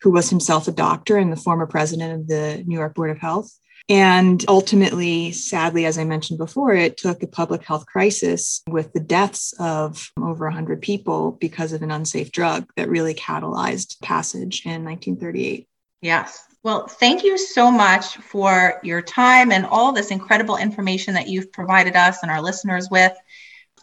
who 0.00 0.10
was 0.10 0.30
himself 0.30 0.68
a 0.68 0.72
doctor 0.72 1.16
and 1.16 1.32
the 1.32 1.36
former 1.36 1.66
president 1.66 2.20
of 2.20 2.28
the 2.28 2.64
New 2.66 2.78
York 2.78 2.94
Board 2.94 3.10
of 3.10 3.18
Health. 3.18 3.52
And 3.88 4.44
ultimately, 4.48 5.32
sadly, 5.32 5.86
as 5.86 5.96
I 5.96 6.04
mentioned 6.04 6.38
before, 6.38 6.74
it 6.74 6.98
took 6.98 7.22
a 7.22 7.26
public 7.26 7.64
health 7.64 7.86
crisis 7.86 8.62
with 8.68 8.92
the 8.92 9.00
deaths 9.00 9.54
of 9.58 10.12
over 10.20 10.44
100 10.44 10.82
people 10.82 11.32
because 11.32 11.72
of 11.72 11.82
an 11.82 11.90
unsafe 11.90 12.30
drug 12.30 12.70
that 12.76 12.90
really 12.90 13.14
catalyzed 13.14 14.00
passage 14.02 14.66
in 14.66 14.84
1938. 14.84 15.66
Yes. 16.02 16.44
Well, 16.62 16.86
thank 16.86 17.24
you 17.24 17.38
so 17.38 17.70
much 17.70 18.16
for 18.18 18.78
your 18.82 19.00
time 19.00 19.52
and 19.52 19.64
all 19.64 19.92
this 19.92 20.10
incredible 20.10 20.56
information 20.56 21.14
that 21.14 21.28
you've 21.28 21.50
provided 21.50 21.96
us 21.96 22.22
and 22.22 22.30
our 22.30 22.42
listeners 22.42 22.88
with. 22.90 23.16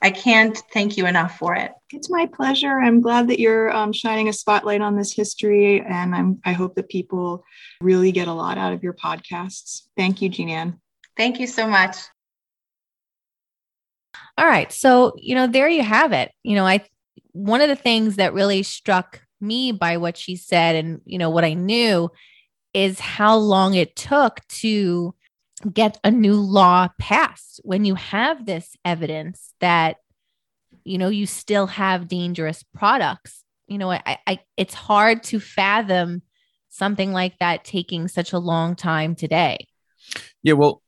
I 0.01 0.11
can't 0.11 0.57
thank 0.73 0.97
you 0.97 1.05
enough 1.05 1.37
for 1.37 1.55
it. 1.55 1.71
It's 1.91 2.09
my 2.09 2.25
pleasure. 2.25 2.79
I'm 2.79 3.01
glad 3.01 3.27
that 3.29 3.39
you're 3.39 3.75
um, 3.75 3.93
shining 3.93 4.29
a 4.29 4.33
spotlight 4.33 4.81
on 4.81 4.95
this 4.95 5.13
history, 5.13 5.81
and 5.81 6.13
I'm, 6.13 6.39
I 6.45 6.51
hope 6.51 6.75
that 6.75 6.89
people 6.89 7.43
really 7.81 8.11
get 8.11 8.27
a 8.27 8.33
lot 8.33 8.57
out 8.57 8.73
of 8.73 8.83
your 8.83 8.93
podcasts. 8.93 9.83
Thank 9.97 10.21
you, 10.21 10.29
Jean 10.29 10.49
Ann. 10.49 10.79
Thank 11.17 11.39
you 11.39 11.47
so 11.47 11.67
much. 11.67 11.97
All 14.37 14.45
right. 14.45 14.71
So, 14.71 15.13
you 15.17 15.33
know, 15.35 15.47
there 15.47 15.69
you 15.69 15.83
have 15.83 16.11
it. 16.11 16.31
You 16.43 16.55
know, 16.55 16.65
I, 16.65 16.85
one 17.31 17.61
of 17.61 17.69
the 17.69 17.75
things 17.75 18.17
that 18.17 18.33
really 18.33 18.63
struck 18.63 19.21
me 19.39 19.71
by 19.71 19.97
what 19.97 20.17
she 20.17 20.35
said 20.35 20.75
and, 20.75 21.01
you 21.05 21.17
know, 21.17 21.29
what 21.29 21.45
I 21.45 21.53
knew 21.53 22.11
is 22.73 22.99
how 22.99 23.37
long 23.37 23.75
it 23.75 23.95
took 23.95 24.45
to 24.47 25.15
get 25.73 25.99
a 26.03 26.11
new 26.11 26.35
law 26.35 26.89
passed 26.99 27.61
when 27.63 27.85
you 27.85 27.95
have 27.95 28.45
this 28.45 28.75
evidence 28.83 29.53
that 29.59 29.97
you 30.83 30.97
know 30.97 31.09
you 31.09 31.25
still 31.25 31.67
have 31.67 32.07
dangerous 32.07 32.63
products. 32.73 33.43
You 33.67 33.77
know 33.77 33.91
I, 33.91 34.17
I 34.27 34.39
it's 34.57 34.73
hard 34.73 35.23
to 35.23 35.39
fathom 35.39 36.21
something 36.69 37.13
like 37.13 37.39
that 37.39 37.63
taking 37.63 38.07
such 38.07 38.33
a 38.33 38.39
long 38.39 38.75
time 38.75 39.15
today. 39.15 39.67
Yeah 40.43 40.53
well 40.53 40.81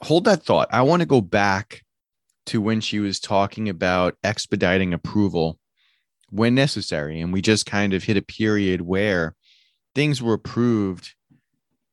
hold 0.00 0.24
that 0.24 0.42
thought. 0.44 0.68
I 0.70 0.82
want 0.82 1.00
to 1.00 1.06
go 1.06 1.20
back 1.20 1.82
to 2.46 2.60
when 2.60 2.80
she 2.80 2.98
was 2.98 3.20
talking 3.20 3.68
about 3.68 4.16
expediting 4.24 4.92
approval 4.92 5.58
when 6.30 6.54
necessary 6.54 7.20
and 7.20 7.32
we 7.32 7.42
just 7.42 7.66
kind 7.66 7.92
of 7.92 8.02
hit 8.04 8.16
a 8.16 8.22
period 8.22 8.80
where 8.80 9.36
things 9.94 10.22
were 10.22 10.32
approved 10.32 11.14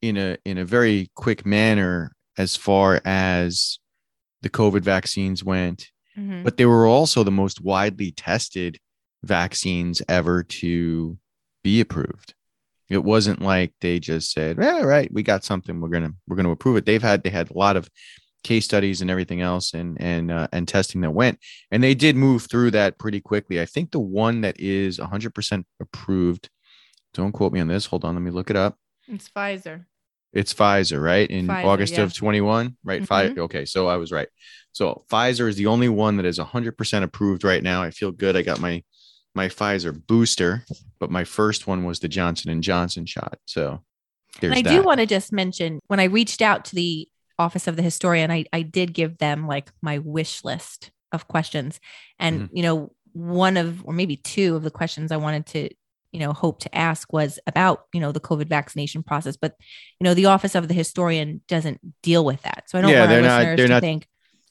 in 0.02 0.18
a 0.18 0.38
in 0.46 0.58
a 0.58 0.66
very 0.66 1.10
quick 1.16 1.46
manner 1.46 2.14
as 2.38 2.56
far 2.56 3.02
as 3.06 3.80
the 4.42 4.50
COVID 4.50 4.82
vaccines 4.82 5.44
went, 5.44 5.90
mm-hmm. 6.18 6.44
but 6.44 6.58
they 6.58 6.66
were 6.66 6.86
also 6.86 7.24
the 7.24 7.32
most 7.32 7.62
widely 7.62 8.12
tested 8.12 8.80
vaccines 9.24 10.02
ever 10.08 10.44
to 10.44 11.18
be 11.64 11.82
approved. 11.82 12.34
It 12.90 13.04
wasn't 13.04 13.42
like 13.42 13.74
they 13.82 14.00
just 14.00 14.32
said, 14.32 14.60
"All 14.60 14.86
right, 14.86 15.12
we 15.14 15.22
got 15.22 15.44
something. 15.44 15.80
We're 15.80 15.90
gonna 15.90 16.14
we're 16.28 16.38
gonna 16.38 16.52
approve 16.52 16.78
it." 16.78 16.86
They've 16.86 17.02
had 17.02 17.24
they 17.24 17.30
had 17.30 17.52
a 17.52 17.58
lot 17.58 17.76
of 17.76 17.90
case 18.44 18.66
studies 18.66 19.02
and 19.02 19.12
everything 19.12 19.42
else 19.42 19.74
and 19.74 20.00
and 20.02 20.32
uh, 20.32 20.48
and 20.52 20.68
testing 20.68 21.02
that 21.02 21.12
went 21.12 21.38
and 21.72 21.84
they 21.84 21.94
did 21.94 22.16
move 22.16 22.48
through 22.50 22.72
that 22.72 22.98
pretty 22.98 23.20
quickly 23.20 23.60
i 23.60 23.66
think 23.66 23.92
the 23.92 24.00
one 24.00 24.42
that 24.42 24.58
is 24.60 24.98
100% 24.98 25.64
approved 25.82 26.50
don't 27.14 27.34
quote 27.34 27.52
me 27.52 27.60
on 27.60 27.68
this 27.68 27.88
hold 27.88 28.06
on 28.06 28.16
let 28.16 28.22
me 28.22 28.32
look 28.32 28.50
it 28.50 28.56
up 28.56 28.78
it's 29.10 29.30
pfizer 29.30 29.86
it's 30.34 30.54
pfizer 30.54 31.02
right 31.02 31.30
in 31.30 31.48
Pfizer, 31.48 31.66
august 31.66 31.94
yeah. 31.96 32.04
of 32.04 32.14
21 32.14 32.78
right 32.84 33.02
Mhm. 33.02 33.08
Pfizer. 33.08 33.38
okay 33.40 33.66
so 33.66 33.88
i 33.88 33.98
was 33.98 34.12
right 34.12 34.28
so 34.72 35.04
pfizer 35.12 35.48
is 35.50 35.56
the 35.56 35.66
only 35.68 35.90
one 35.90 36.18
that 36.18 36.26
is 36.26 36.38
100% 36.40 37.04
approved 37.04 37.44
right 37.44 37.64
now 37.64 37.82
i 37.82 37.90
feel 37.92 38.12
good 38.12 38.38
i 38.38 38.42
got 38.42 38.60
my 38.60 38.84
my 39.36 39.48
pfizer 39.48 39.94
booster 40.08 40.64
but 41.00 41.10
my 41.12 41.24
first 41.24 41.68
one 41.68 41.84
was 41.86 42.00
the 42.00 42.08
johnson 42.08 42.52
and 42.52 42.64
johnson 42.64 43.06
shot 43.06 43.38
so 43.46 43.82
there's 44.42 44.56
And 44.58 44.60
I 44.68 44.70
that. 44.70 44.82
do 44.82 44.84
want 44.86 45.00
to 45.00 45.06
just 45.08 45.34
mention 45.34 45.80
when 45.88 46.00
I 46.00 46.04
reached 46.06 46.42
out 46.42 46.64
to 46.66 46.76
the 46.76 47.08
office 47.40 47.68
of 47.68 47.76
the 47.76 47.82
historian, 47.82 48.30
I, 48.32 48.46
I 48.54 48.62
did 48.62 48.94
give 48.94 49.18
them 49.18 49.48
like 49.48 49.72
my 49.82 49.98
wish 49.98 50.44
list 50.44 50.92
of 51.12 51.28
questions. 51.28 51.80
And, 52.20 52.42
Mm-hmm. 52.44 52.56
you 52.58 52.64
know, 52.64 52.92
one 53.14 53.58
of, 53.58 53.84
or 53.86 53.92
maybe 53.92 54.16
two 54.18 54.56
of 54.56 54.62
the 54.64 54.70
questions 54.72 55.12
I 55.12 55.18
wanted 55.18 55.48
to, 55.48 55.70
you 56.12 56.20
know, 56.20 56.34
hope 56.34 56.60
to 56.62 56.76
ask 56.76 57.12
was 57.14 57.40
about, 57.48 57.86
you 57.94 58.00
know, 58.00 58.12
the 58.12 58.20
COVID 58.20 58.48
vaccination 58.48 59.04
process. 59.04 59.38
But, 59.38 59.56
you 60.00 60.06
know, 60.06 60.14
the 60.14 60.26
office 60.26 60.56
of 60.56 60.68
the 60.68 60.74
historian 60.74 61.42
doesn't 61.48 61.80
deal 62.02 62.26
with 62.26 62.42
that. 62.44 62.64
So 62.68 62.78
I 62.78 62.82
don't 62.82 62.92
Yeah, 62.92 63.02
want 63.02 63.12
our 63.12 63.22
not- 63.22 63.40
listeners 63.40 63.58
they're 63.58 63.68
to 63.68 63.74
not 63.74 63.82
think 63.82 64.08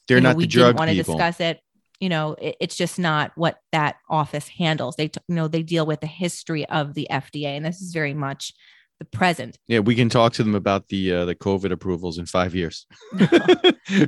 they're 0.07 0.17
you 0.19 0.23
know, 0.23 0.29
not 0.31 0.37
we 0.37 0.45
the 0.45 0.49
drug 0.49 0.67
didn't 0.67 0.79
want 0.79 0.91
to 0.91 0.97
discuss 0.97 1.41
it. 1.41 1.61
You 2.01 2.09
know, 2.09 2.37
it, 2.41 2.57
it's 2.61 2.77
just 2.77 2.99
not 2.99 3.33
what 3.35 3.59
that 3.73 3.97
office 4.09 4.47
handles. 4.49 4.95
They, 4.97 5.09
t- 5.09 5.21
you 5.29 5.35
know, 5.35 5.49
they 5.49 5.63
deal 5.65 5.85
with 5.85 6.01
the 6.01 6.07
history 6.07 6.65
of 6.69 6.95
the 6.95 7.09
FDA, 7.11 7.57
and 7.57 7.67
this 7.67 7.81
is 7.81 7.93
very 7.93 8.15
much 8.15 8.53
the 9.01 9.05
present. 9.05 9.59
Yeah, 9.67 9.81
we 9.81 9.95
can 9.97 10.09
talk 10.09 10.33
to 10.35 10.45
them 10.45 10.55
about 10.55 10.89
the 10.89 11.13
uh, 11.13 11.25
the 11.25 11.35
COVID 11.35 11.73
approvals 11.73 12.19
in 12.19 12.27
five 12.27 12.55
years. 12.55 12.87
when 13.19 13.29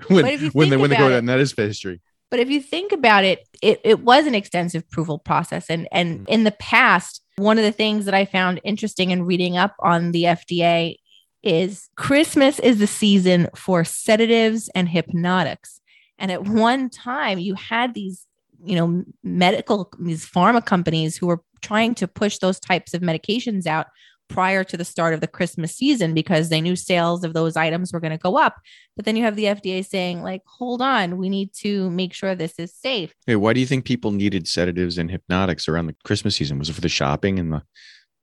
But 0.09 0.25
if 0.27 0.43
you 0.43 0.51
when 0.51 0.71
they 0.71 0.77
when 0.77 0.91
they 0.91 0.97
go 0.97 1.13
and 1.13 1.29
that 1.29 1.41
is 1.41 1.53
history. 1.53 2.01
But 2.31 2.39
if 2.39 2.49
you 2.49 2.61
think 2.61 2.93
about 2.93 3.25
it, 3.25 3.41
it, 3.61 3.81
it 3.83 4.01
was 4.01 4.25
an 4.27 4.37
extensive 4.37 4.85
approval 4.85 5.19
process. 5.19 5.69
And, 5.69 5.89
and 5.91 6.29
in 6.29 6.45
the 6.45 6.53
past, 6.53 7.23
one 7.41 7.59
of 7.59 7.65
the 7.65 7.73
things 7.73 8.05
that 8.05 8.15
I 8.15 8.25
found 8.25 8.61
interesting 8.65 9.11
in 9.11 9.25
reading 9.25 9.57
up 9.57 9.75
on 9.81 10.13
the 10.13 10.25
FDA 10.25 10.97
is 11.43 11.89
Christmas 11.97 12.59
is 12.59 12.79
the 12.79 12.87
season 12.87 13.49
for 13.57 13.85
sedatives 13.85 14.69
and 14.75 14.89
hypnotics. 14.89 15.81
And 16.19 16.31
at 16.31 16.47
one 16.47 16.91
time, 16.91 17.39
you 17.39 17.55
had 17.55 17.95
these, 17.95 18.27
you 18.63 18.77
know, 18.77 19.05
medical, 19.25 19.91
these 19.99 20.27
pharma 20.27 20.65
companies 20.65 21.17
who 21.17 21.27
were 21.27 21.43
trying 21.63 21.95
to 21.97 22.07
push 22.07 22.39
those 22.39 22.61
types 22.61 22.95
of 22.95 23.03
medications 23.03 23.67
out 23.67 23.87
prior 24.31 24.65
to 24.65 24.77
the 24.77 24.85
start 24.85 25.13
of 25.13 25.21
the 25.21 25.27
Christmas 25.27 25.75
season 25.77 26.15
because 26.15 26.49
they 26.49 26.61
knew 26.61 26.77
sales 26.77 27.25
of 27.25 27.35
those 27.35 27.57
items 27.57 27.93
were 27.93 28.01
going 28.01 28.13
to 28.13 28.17
go 28.19 28.39
up. 28.39 28.57
But 28.97 29.05
then 29.05 29.17
you 29.17 29.25
have 29.25 29.37
the 29.37 29.45
FDA 29.45 29.85
saying, 29.85 30.23
like, 30.23 30.43
hold 30.47 30.81
on, 30.81 31.19
we 31.19 31.29
need 31.29 31.53
to 31.57 31.91
make 31.91 32.15
sure 32.15 32.35
this 32.35 32.55
is 32.59 32.73
safe. 32.75 33.13
Hey, 33.27 33.37
why 33.37 33.53
do 33.53 33.61
you 33.61 33.67
think 33.67 33.85
people 33.85 34.11
needed 34.13 34.47
sedatives 34.49 34.97
and 34.99 35.11
hypnotics 35.11 35.69
around 35.69 35.87
the 35.87 35.97
Christmas 36.05 36.37
season? 36.37 36.59
Was 36.59 36.69
it 36.71 36.75
for 36.75 36.81
the 36.81 36.89
shopping 36.89 37.39
and 37.39 37.53
the 37.53 37.63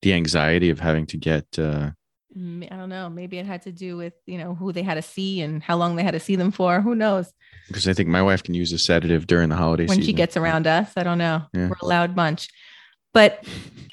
the 0.02 0.13
anxiety 0.13 0.70
of 0.70 0.80
having 0.80 1.06
to 1.08 1.17
get? 1.17 1.46
uh 1.60 1.91
M- 2.36 2.63
I 2.70 2.76
don't 2.76 2.89
know. 2.89 3.10
Maybe 3.10 3.39
it 3.39 3.46
had 3.48 3.63
to 3.63 3.72
do 3.72 3.98
with, 3.98 4.13
you 4.28 4.38
know, 4.38 4.54
who 4.54 4.72
they 4.72 4.84
had 4.84 4.93
to 4.96 5.02
see 5.02 5.41
and 5.41 5.63
how 5.63 5.76
long 5.76 5.96
they 5.96 6.04
had 6.04 6.12
to 6.12 6.20
see 6.20 6.36
them 6.36 6.52
for. 6.52 6.82
Who 6.82 6.93
knows? 6.93 7.34
Because 7.67 7.88
I 7.88 7.93
think 7.93 8.10
my 8.10 8.22
wife 8.22 8.43
can 8.43 8.54
use 8.54 8.72
a 8.74 8.78
sedative 8.78 9.26
during 9.26 9.50
the 9.50 9.56
holiday 9.56 9.86
When 9.86 9.98
season. 9.98 10.04
she 10.08 10.13
gets 10.13 10.38
around 10.38 10.67
us, 10.67 10.91
I 10.96 11.04
don't 11.04 11.17
know. 11.17 11.43
Yeah. 11.54 11.70
We're 11.70 11.78
a 11.82 11.86
loud 11.86 12.15
bunch. 12.15 12.48
But, 13.17 13.43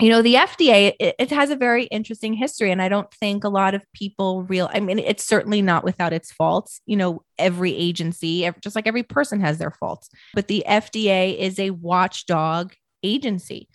you 0.00 0.10
know, 0.10 0.20
the 0.20 0.34
FDA, 0.34 0.92
it, 1.00 1.14
it 1.18 1.30
has 1.30 1.48
a 1.48 1.56
very 1.56 1.84
interesting 1.84 2.34
history. 2.34 2.70
And 2.70 2.82
I 2.82 2.90
don't 2.90 3.10
think 3.10 3.42
a 3.42 3.48
lot 3.48 3.74
of 3.74 3.90
people 3.94 4.42
real, 4.42 4.68
I 4.70 4.80
mean, 4.80 4.98
it's 4.98 5.24
certainly 5.24 5.62
not 5.62 5.82
without 5.82 6.12
its 6.12 6.30
faults. 6.30 6.82
You 6.84 6.96
know, 6.96 7.22
every 7.38 7.74
agency, 7.74 8.46
just 8.60 8.76
like 8.76 8.86
every 8.86 9.02
person 9.02 9.40
has 9.40 9.56
their 9.56 9.70
faults, 9.70 10.10
but 10.34 10.48
the 10.48 10.62
FDA 10.68 11.38
is 11.38 11.58
a 11.58 11.70
watchdog 11.70 12.74
agency. 13.02 13.66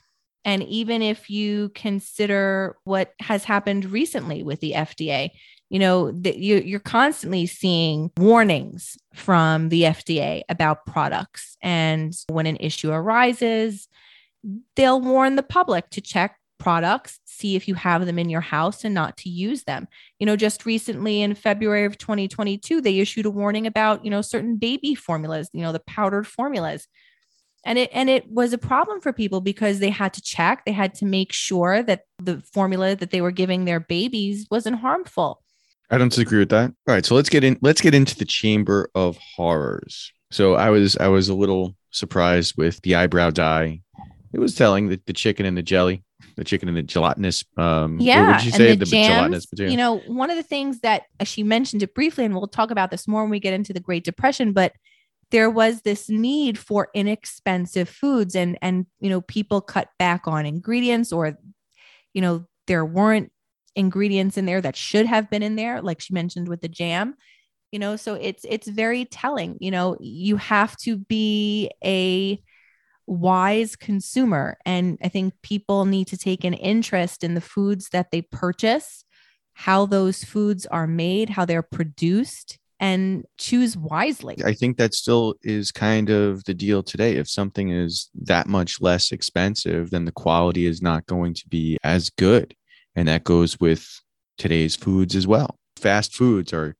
And 0.45 0.62
even 0.65 1.01
if 1.01 1.31
you 1.31 1.69
consider 1.73 2.77
what 2.83 3.13
has 3.19 3.43
happened 3.43 3.85
recently 3.85 4.43
with 4.43 4.59
the 4.59 4.73
FDA, 4.73 5.31
you 5.69 5.79
know, 5.79 6.12
that 6.12 6.38
you, 6.38 6.57
you're 6.57 6.79
constantly 6.79 7.47
seeing 7.47 8.12
warnings 8.17 8.99
from 9.15 9.69
the 9.69 9.81
FDA 9.81 10.41
about 10.47 10.85
products. 10.85 11.57
And 11.63 12.13
when 12.27 12.45
an 12.45 12.57
issue 12.57 12.91
arises, 12.91 13.88
they'll 14.75 15.02
warn 15.02 15.36
the 15.36 15.43
public 15.43 15.89
to 15.91 16.02
check 16.02 16.38
products, 16.60 17.19
see 17.25 17.56
if 17.56 17.67
you 17.67 17.73
have 17.73 18.06
them 18.06 18.19
in 18.19 18.30
your 18.30 18.41
house 18.41 18.84
and 18.84 18.93
not 18.93 19.17
to 19.17 19.30
use 19.30 19.63
them. 19.63 19.88
You 20.19 20.25
know, 20.25 20.36
just 20.36 20.65
recently 20.65 21.21
in 21.21 21.34
February 21.34 21.86
of 21.86 21.97
2022, 21.97 22.82
they 22.82 22.99
issued 22.99 23.25
a 23.25 23.32
warning 23.32 23.65
about, 23.65 24.04
you 24.04 24.12
know, 24.12 24.21
certain 24.21 24.58
baby 24.58 24.93
formulas, 24.93 25.49
you 25.54 25.62
know, 25.62 25.71
the 25.71 25.80
powdered 25.80 26.28
formulas. 26.28 26.88
And 27.65 27.78
it 27.78 27.89
and 27.93 28.10
it 28.10 28.30
was 28.32 28.54
a 28.54 28.58
problem 28.58 29.02
for 29.02 29.12
people 29.12 29.41
because 29.41 29.80
they 29.80 29.89
had 29.89 30.13
to 30.13 30.21
check, 30.21 30.63
they 30.65 30.71
had 30.71 30.93
to 30.95 31.06
make 31.06 31.34
sure 31.34 31.84
that 31.84 32.04
the 32.17 32.41
formula 32.54 32.95
that 32.95 33.12
they 33.12 33.21
were 33.21 33.32
giving 33.32 33.65
their 33.65 33.82
babies 33.82 34.47
wasn't 34.49 34.78
harmful. 34.80 35.41
I 35.89 35.97
don't 35.97 36.10
disagree 36.10 36.39
with 36.39 36.49
that. 36.49 36.69
All 36.88 36.93
right, 36.93 37.06
so 37.06 37.15
let's 37.15 37.30
get 37.30 37.43
in. 37.43 37.58
Let's 37.62 37.82
get 37.82 37.95
into 37.95 38.15
the 38.15 38.25
Chamber 38.25 38.89
of 38.95 39.17
Horrors. 39.36 40.13
So 40.32 40.54
I 40.54 40.69
was 40.69 40.95
I 40.97 41.08
was 41.08 41.28
a 41.30 41.34
little 41.34 41.75
surprised 41.91 42.54
with 42.58 42.82
the 42.84 42.95
eyebrow 42.95 43.32
dye. 43.32 43.82
It 44.33 44.39
was 44.39 44.55
telling 44.55 44.89
that 44.89 45.05
the 45.05 45.13
chicken 45.13 45.45
and 45.45 45.57
the 45.57 45.63
jelly, 45.63 46.03
the 46.35 46.43
chicken 46.43 46.67
and 46.67 46.77
the 46.77 46.83
gelatinous. 46.83 47.43
Um, 47.57 47.97
what 47.97 48.05
Yeah, 48.05 48.35
would 48.35 48.43
you 48.43 48.51
and 48.51 48.55
say? 48.55 48.75
the, 48.75 48.85
gelatinous 48.85 49.45
jams. 49.45 49.51
material. 49.51 49.71
You 49.71 49.77
know, 49.77 49.97
one 50.07 50.29
of 50.29 50.37
the 50.37 50.43
things 50.43 50.79
that 50.81 51.03
uh, 51.19 51.23
she 51.25 51.43
mentioned 51.43 51.81
it 51.83 51.93
briefly, 51.95 52.25
and 52.25 52.35
we'll 52.35 52.47
talk 52.47 52.71
about 52.71 52.91
this 52.91 53.07
more 53.07 53.21
when 53.21 53.31
we 53.31 53.39
get 53.39 53.53
into 53.53 53.73
the 53.73 53.79
Great 53.79 54.03
Depression, 54.03 54.53
but 54.53 54.73
there 55.31 55.49
was 55.49 55.81
this 55.81 56.09
need 56.09 56.57
for 56.57 56.89
inexpensive 56.93 57.89
foods, 57.89 58.35
and 58.35 58.57
and 58.61 58.85
you 58.99 59.09
know, 59.09 59.21
people 59.21 59.61
cut 59.61 59.89
back 59.99 60.27
on 60.27 60.45
ingredients, 60.45 61.11
or 61.11 61.37
you 62.13 62.21
know, 62.21 62.45
there 62.67 62.85
weren't 62.85 63.31
ingredients 63.75 64.37
in 64.37 64.45
there 64.45 64.61
that 64.61 64.75
should 64.75 65.05
have 65.05 65.29
been 65.29 65.43
in 65.43 65.55
there, 65.55 65.81
like 65.81 66.01
she 66.01 66.13
mentioned 66.13 66.47
with 66.47 66.61
the 66.61 66.67
jam. 66.67 67.15
You 67.71 67.77
know, 67.77 67.95
so 67.95 68.15
it's 68.15 68.43
it's 68.49 68.67
very 68.67 69.05
telling. 69.05 69.57
You 69.59 69.69
know, 69.69 69.97
you 69.99 70.37
have 70.37 70.75
to 70.77 70.97
be 70.97 71.69
a 71.83 72.41
wise 73.09 73.75
consumer. 73.75 74.57
And 74.65 74.97
I 75.03 75.09
think 75.09 75.33
people 75.41 75.85
need 75.85 76.07
to 76.07 76.17
take 76.17 76.43
an 76.43 76.53
interest 76.53 77.23
in 77.23 77.33
the 77.33 77.41
foods 77.41 77.89
that 77.89 78.11
they 78.11 78.21
purchase, 78.21 79.03
how 79.53 79.85
those 79.85 80.23
foods 80.23 80.65
are 80.67 80.87
made, 80.87 81.31
how 81.31 81.45
they're 81.45 81.63
produced, 81.63 82.57
and 82.79 83.25
choose 83.37 83.75
wisely. 83.75 84.37
I 84.45 84.53
think 84.53 84.77
that 84.77 84.93
still 84.93 85.35
is 85.43 85.71
kind 85.71 86.09
of 86.09 86.43
the 86.45 86.53
deal 86.53 86.81
today. 86.81 87.15
If 87.15 87.27
something 87.27 87.69
is 87.69 88.09
that 88.21 88.47
much 88.47 88.79
less 88.79 89.11
expensive, 89.11 89.89
then 89.89 90.05
the 90.05 90.13
quality 90.13 90.65
is 90.65 90.81
not 90.81 91.05
going 91.07 91.33
to 91.33 91.47
be 91.49 91.77
as 91.83 92.09
good. 92.11 92.55
And 92.95 93.07
that 93.07 93.25
goes 93.25 93.59
with 93.59 93.85
today's 94.37 94.75
foods 94.75 95.15
as 95.15 95.27
well. 95.27 95.57
Fast 95.75 96.15
foods 96.15 96.53
are 96.53 96.75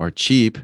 are 0.00 0.10
cheap, 0.10 0.58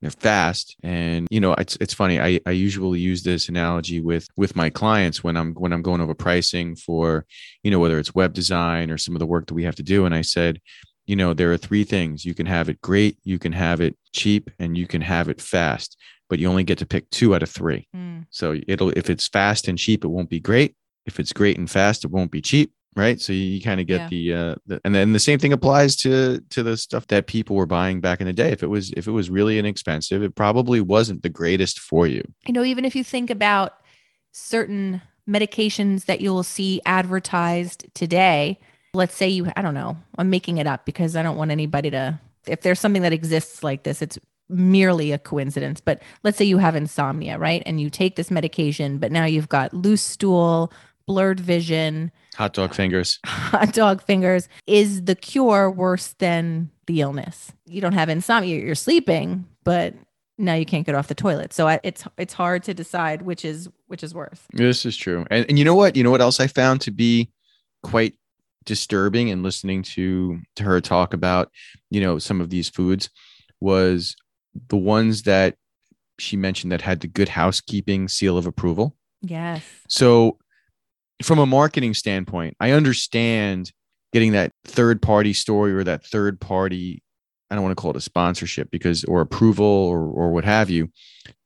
they're 0.00 0.10
fast. 0.10 0.76
And 0.82 1.26
you 1.30 1.40
know, 1.40 1.54
it's 1.54 1.76
it's 1.80 1.94
funny. 1.94 2.20
I, 2.20 2.40
I 2.46 2.52
usually 2.52 3.00
use 3.00 3.22
this 3.22 3.48
analogy 3.48 4.00
with 4.00 4.28
with 4.36 4.56
my 4.56 4.70
clients 4.70 5.24
when 5.24 5.36
I'm 5.36 5.54
when 5.54 5.72
I'm 5.72 5.82
going 5.82 6.00
over 6.00 6.14
pricing 6.14 6.76
for, 6.76 7.26
you 7.62 7.70
know, 7.70 7.78
whether 7.78 7.98
it's 7.98 8.14
web 8.14 8.32
design 8.32 8.90
or 8.90 8.98
some 8.98 9.14
of 9.14 9.20
the 9.20 9.26
work 9.26 9.46
that 9.46 9.54
we 9.54 9.64
have 9.64 9.76
to 9.76 9.82
do. 9.82 10.06
And 10.06 10.14
I 10.14 10.22
said, 10.22 10.60
you 11.06 11.16
know, 11.16 11.34
there 11.34 11.52
are 11.52 11.56
three 11.56 11.84
things. 11.84 12.24
You 12.24 12.34
can 12.34 12.46
have 12.46 12.68
it 12.68 12.80
great, 12.80 13.18
you 13.24 13.38
can 13.38 13.52
have 13.52 13.80
it 13.80 13.96
cheap, 14.12 14.50
and 14.58 14.76
you 14.76 14.86
can 14.86 15.00
have 15.00 15.28
it 15.28 15.40
fast, 15.40 15.96
but 16.28 16.38
you 16.38 16.48
only 16.48 16.64
get 16.64 16.78
to 16.78 16.86
pick 16.86 17.08
two 17.10 17.34
out 17.34 17.42
of 17.42 17.50
three. 17.50 17.88
Mm. 17.96 18.26
So 18.30 18.56
it'll 18.68 18.90
if 18.90 19.10
it's 19.10 19.26
fast 19.26 19.68
and 19.68 19.78
cheap, 19.78 20.04
it 20.04 20.08
won't 20.08 20.30
be 20.30 20.40
great. 20.40 20.76
If 21.06 21.18
it's 21.18 21.32
great 21.32 21.58
and 21.58 21.70
fast, 21.70 22.04
it 22.04 22.10
won't 22.10 22.30
be 22.30 22.42
cheap. 22.42 22.72
Right. 22.98 23.20
So 23.20 23.32
you, 23.32 23.44
you 23.44 23.60
kind 23.62 23.80
of 23.80 23.86
get 23.86 24.00
Yeah. 24.00 24.08
the 24.08 24.34
uh 24.34 24.54
the, 24.66 24.80
and 24.84 24.92
then 24.94 25.12
the 25.12 25.20
same 25.20 25.38
thing 25.38 25.52
applies 25.52 25.94
to 25.96 26.40
to 26.50 26.62
the 26.64 26.76
stuff 26.76 27.06
that 27.06 27.28
people 27.28 27.54
were 27.54 27.64
buying 27.66 28.00
back 28.00 28.20
in 28.20 28.26
the 28.26 28.32
day. 28.32 28.50
If 28.50 28.62
it 28.64 28.66
was 28.66 28.90
if 28.96 29.06
it 29.06 29.12
was 29.12 29.30
really 29.30 29.58
inexpensive, 29.58 30.22
it 30.22 30.34
probably 30.34 30.80
wasn't 30.80 31.22
the 31.22 31.28
greatest 31.28 31.78
for 31.78 32.08
you. 32.08 32.22
You 32.46 32.54
know, 32.54 32.64
even 32.64 32.84
if 32.84 32.96
you 32.96 33.04
think 33.04 33.30
about 33.30 33.74
certain 34.32 35.00
medications 35.28 36.06
that 36.06 36.20
you'll 36.20 36.42
see 36.42 36.80
advertised 36.86 37.86
today, 37.94 38.58
let's 38.94 39.14
say 39.14 39.28
you, 39.28 39.52
I 39.56 39.62
don't 39.62 39.74
know, 39.74 39.96
I'm 40.16 40.30
making 40.30 40.58
it 40.58 40.66
up 40.66 40.84
because 40.84 41.16
I 41.16 41.22
don't 41.22 41.36
want 41.36 41.50
anybody 41.50 41.90
to, 41.90 42.18
if 42.46 42.62
there's 42.62 42.80
something 42.80 43.02
that 43.02 43.12
exists 43.12 43.62
like 43.62 43.82
this, 43.82 44.00
it's 44.00 44.18
merely 44.48 45.12
a 45.12 45.18
coincidence. 45.18 45.80
But 45.80 46.02
let's 46.24 46.38
say 46.38 46.46
you 46.46 46.58
have 46.58 46.74
insomnia, 46.74 47.38
right? 47.38 47.62
And 47.66 47.80
you 47.80 47.90
take 47.90 48.16
this 48.16 48.30
medication, 48.30 48.98
but 48.98 49.12
now 49.12 49.26
you've 49.26 49.50
got 49.50 49.74
loose 49.74 50.02
stool, 50.02 50.72
blurred 51.06 51.40
vision, 51.40 52.10
Hot 52.38 52.52
dog 52.52 52.72
fingers. 52.72 53.18
hot 53.26 53.72
dog 53.72 54.00
fingers. 54.00 54.48
Is 54.68 55.02
the 55.02 55.16
cure 55.16 55.68
worse 55.68 56.14
than 56.20 56.70
the 56.86 57.00
illness? 57.00 57.52
You 57.66 57.80
don't 57.80 57.94
have 57.94 58.08
insomnia, 58.08 58.60
you're 58.60 58.76
sleeping, 58.76 59.44
but 59.64 59.94
now 60.38 60.54
you 60.54 60.64
can't 60.64 60.86
get 60.86 60.94
off 60.94 61.08
the 61.08 61.16
toilet. 61.16 61.52
So 61.52 61.66
I, 61.66 61.80
it's 61.82 62.04
it's 62.16 62.32
hard 62.32 62.62
to 62.62 62.74
decide 62.74 63.22
which 63.22 63.44
is 63.44 63.68
which 63.88 64.04
is 64.04 64.14
worse. 64.14 64.40
This 64.52 64.86
is 64.86 64.96
true. 64.96 65.26
And, 65.32 65.46
and 65.48 65.58
you 65.58 65.64
know 65.64 65.74
what? 65.74 65.96
You 65.96 66.04
know 66.04 66.12
what 66.12 66.20
else 66.20 66.38
I 66.38 66.46
found 66.46 66.80
to 66.82 66.92
be 66.92 67.28
quite 67.82 68.14
disturbing 68.64 69.28
in 69.28 69.42
listening 69.42 69.82
to 69.82 70.38
to 70.54 70.62
her 70.62 70.80
talk 70.80 71.12
about, 71.12 71.50
you 71.90 72.00
know, 72.00 72.20
some 72.20 72.40
of 72.40 72.50
these 72.50 72.68
foods 72.68 73.10
was 73.60 74.14
the 74.68 74.76
ones 74.76 75.22
that 75.24 75.56
she 76.20 76.36
mentioned 76.36 76.70
that 76.70 76.82
had 76.82 77.00
the 77.00 77.08
good 77.08 77.30
housekeeping 77.30 78.06
seal 78.06 78.38
of 78.38 78.46
approval. 78.46 78.96
Yes. 79.22 79.64
So, 79.88 80.38
from 81.22 81.38
a 81.38 81.46
marketing 81.46 81.94
standpoint, 81.94 82.56
I 82.60 82.72
understand 82.72 83.72
getting 84.12 84.32
that 84.32 84.52
third 84.64 85.02
party 85.02 85.32
story 85.32 85.72
or 85.72 85.84
that 85.84 86.04
third 86.04 86.40
party 86.40 87.02
I 87.50 87.54
don't 87.54 87.64
want 87.64 87.76
to 87.76 87.80
call 87.80 87.92
it 87.92 87.96
a 87.96 88.00
sponsorship 88.00 88.70
because 88.70 89.04
or 89.04 89.20
approval 89.20 89.64
or 89.64 90.06
or 90.06 90.32
what 90.32 90.44
have 90.44 90.68
you 90.68 90.90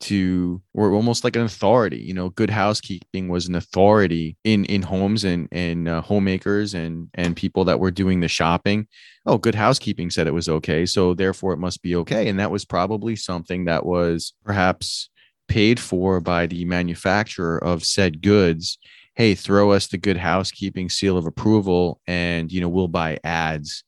to 0.01 0.61
or 0.75 0.93
almost 0.93 1.23
like 1.23 1.37
an 1.37 1.43
authority. 1.43 1.99
You 1.99 2.13
know 2.13 2.31
good 2.31 2.51
housekeeping 2.51 3.29
was 3.29 3.47
an 3.47 3.55
authority 3.55 4.37
in 4.43 4.65
in 4.65 4.83
homes 4.83 5.23
and 5.23 5.49
and 5.53 5.89
uh, 5.89 6.01
homemakers 6.01 6.75
and 6.75 7.09
and 7.15 7.37
people 7.37 7.65
that 7.67 7.79
were 7.79 7.93
doing 7.93 8.21
the 8.21 8.29
shopping. 8.29 8.89
Oh 9.27 9.39
good 9.39 9.55
housekeeping 9.55 10.11
said 10.11 10.27
it 10.27 10.35
was 10.35 10.49
okay 10.49 10.87
so 10.87 11.15
therefore 11.15 11.53
it 11.53 11.59
must 11.59 11.83
be 11.83 11.95
okay. 11.97 12.29
And 12.29 12.39
that 12.41 12.51
was 12.51 12.65
probably 12.65 13.15
something 13.15 13.67
that 13.67 13.87
was 13.87 14.35
perhaps 14.45 15.09
paid 15.47 15.79
for 15.79 16.21
by 16.21 16.47
the 16.47 16.65
manufacturer 16.65 17.63
of 17.63 17.85
said 17.85 18.23
goods 18.23 18.79
hey 19.15 19.35
throw 19.35 19.73
us 19.73 19.89
the 19.89 19.99
good 19.99 20.17
housekeeping 20.17 20.89
seal 20.89 21.17
of 21.17 21.27
approval 21.27 22.01
and 22.07 22.51
you 22.51 22.61
know 22.61 22.69
we'll 22.69 22.89
buy 22.89 23.19
ads 23.25 23.85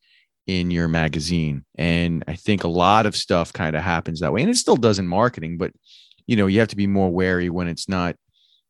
in 0.46 0.70
your 0.70 0.88
magazine. 0.88 1.64
And 1.76 2.24
I 2.28 2.36
think 2.36 2.64
a 2.64 2.68
lot 2.68 3.06
of 3.06 3.16
stuff 3.16 3.52
kind 3.52 3.74
of 3.76 3.82
happens 3.82 4.20
that 4.20 4.32
way. 4.32 4.42
And 4.42 4.50
it 4.50 4.56
still 4.56 4.76
does 4.76 4.98
in 4.98 5.08
marketing, 5.08 5.58
but 5.58 5.72
you 6.26 6.36
know, 6.36 6.46
you 6.46 6.60
have 6.60 6.68
to 6.68 6.76
be 6.76 6.86
more 6.86 7.10
wary 7.10 7.50
when 7.50 7.68
it's 7.68 7.88
not 7.88 8.16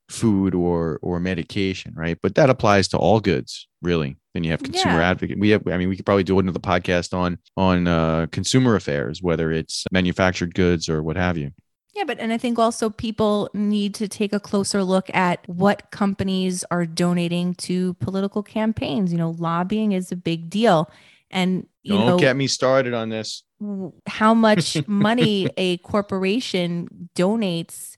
food 0.09 0.55
or 0.55 0.99
or 1.03 1.21
medication, 1.21 1.93
right? 1.97 2.19
But 2.23 2.35
that 2.35 2.51
applies 2.51 2.89
to 2.89 2.99
all 2.99 3.21
goods, 3.21 3.69
really. 3.81 4.17
Then 4.35 4.45
you 4.45 4.51
have 4.51 4.63
consumer 4.63 4.97
yeah. 4.97 5.11
advocate. 5.11 5.39
We 5.39 5.51
have 5.51 5.67
I 5.69 5.77
mean, 5.77 5.89
we 5.89 5.97
could 5.97 6.07
probably 6.07 6.25
do 6.25 6.39
another 6.39 6.59
podcast 6.59 7.17
on 7.17 7.39
on 7.57 7.87
uh, 7.87 8.27
consumer 8.33 8.75
affairs, 8.75 9.23
whether 9.23 9.53
it's 9.53 9.85
manufactured 9.93 10.55
goods 10.55 10.89
or 10.89 11.03
what 11.03 11.17
have 11.17 11.39
you. 11.39 11.53
Yeah, 11.95 12.05
but 12.05 12.19
and 12.19 12.33
I 12.33 12.39
think 12.39 12.59
also 12.59 12.91
people 12.91 13.51
need 13.55 13.95
to 13.95 14.09
take 14.09 14.33
a 14.33 14.41
closer 14.41 14.83
look 14.83 15.09
at 15.15 15.49
what 15.49 15.91
companies 15.93 16.65
are 16.71 16.87
donating 16.87 17.55
to 17.57 17.95
political 17.95 18.43
campaigns. 18.43 19.13
You 19.13 19.19
know, 19.19 19.31
lobbying 19.39 19.93
is 19.93 20.11
a 20.11 20.17
big 20.17 20.51
deal. 20.51 20.91
And 21.31 21.67
you 21.83 21.95
don't 21.95 22.07
know, 22.07 22.19
get 22.19 22.37
me 22.37 22.49
started 22.49 22.95
on 22.95 23.11
this. 23.11 23.45
How 24.07 24.35
much 24.35 24.77
money 24.89 25.49
a 25.57 25.77
corporation 25.79 27.09
donates 27.15 27.97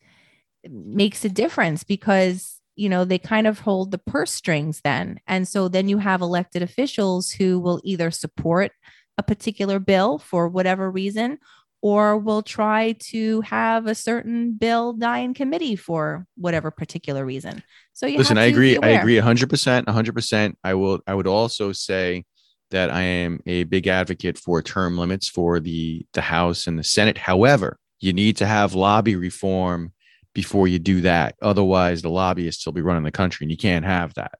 makes 0.68 1.24
a 1.24 1.28
difference 1.28 1.84
because 1.84 2.60
you 2.74 2.88
know 2.88 3.04
they 3.04 3.18
kind 3.18 3.46
of 3.46 3.60
hold 3.60 3.90
the 3.90 3.98
purse 3.98 4.32
strings 4.32 4.80
then 4.82 5.20
and 5.26 5.46
so 5.46 5.68
then 5.68 5.88
you 5.88 5.98
have 5.98 6.20
elected 6.20 6.62
officials 6.62 7.30
who 7.30 7.60
will 7.60 7.80
either 7.84 8.10
support 8.10 8.72
a 9.16 9.22
particular 9.22 9.78
bill 9.78 10.18
for 10.18 10.48
whatever 10.48 10.90
reason 10.90 11.38
or 11.86 12.18
will 12.18 12.42
try 12.42 12.92
to 12.98 13.40
have 13.42 13.86
a 13.86 13.94
certain 13.94 14.52
bill 14.54 14.92
die 14.92 15.18
in 15.18 15.34
committee 15.34 15.76
for 15.76 16.26
whatever 16.36 16.70
particular 16.70 17.24
reason 17.24 17.62
so 17.92 18.06
you 18.06 18.18
listen 18.18 18.38
i 18.38 18.44
agree 18.44 18.76
i 18.78 18.88
agree 18.88 19.16
100% 19.16 19.84
100% 19.84 20.54
i 20.64 20.74
will 20.74 21.00
i 21.06 21.14
would 21.14 21.26
also 21.26 21.72
say 21.72 22.24
that 22.70 22.90
I 22.90 23.02
am 23.02 23.40
a 23.46 23.64
big 23.64 23.86
advocate 23.86 24.38
for 24.38 24.60
term 24.62 24.98
limits 24.98 25.28
for 25.28 25.60
the 25.60 26.06
the 26.12 26.20
House 26.20 26.66
and 26.66 26.78
the 26.78 26.84
Senate. 26.84 27.18
However, 27.18 27.78
you 28.00 28.12
need 28.12 28.36
to 28.38 28.46
have 28.46 28.74
lobby 28.74 29.16
reform 29.16 29.92
before 30.34 30.68
you 30.68 30.78
do 30.78 31.00
that. 31.02 31.36
Otherwise, 31.40 32.02
the 32.02 32.10
lobbyists 32.10 32.66
will 32.66 32.72
be 32.72 32.82
running 32.82 33.04
the 33.04 33.12
country, 33.12 33.44
and 33.44 33.50
you 33.50 33.56
can't 33.56 33.84
have 33.84 34.14
that. 34.14 34.32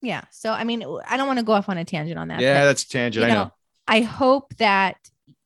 Yeah. 0.00 0.24
So, 0.30 0.52
I 0.52 0.64
mean, 0.64 0.84
I 1.08 1.16
don't 1.16 1.26
want 1.26 1.38
to 1.38 1.44
go 1.44 1.52
off 1.52 1.68
on 1.68 1.78
a 1.78 1.84
tangent 1.84 2.18
on 2.18 2.28
that. 2.28 2.40
Yeah, 2.40 2.64
that's 2.64 2.84
a 2.84 2.88
tangent. 2.88 3.24
I 3.26 3.28
know, 3.28 3.34
know. 3.34 3.52
I 3.88 4.00
hope 4.02 4.54
that 4.56 4.96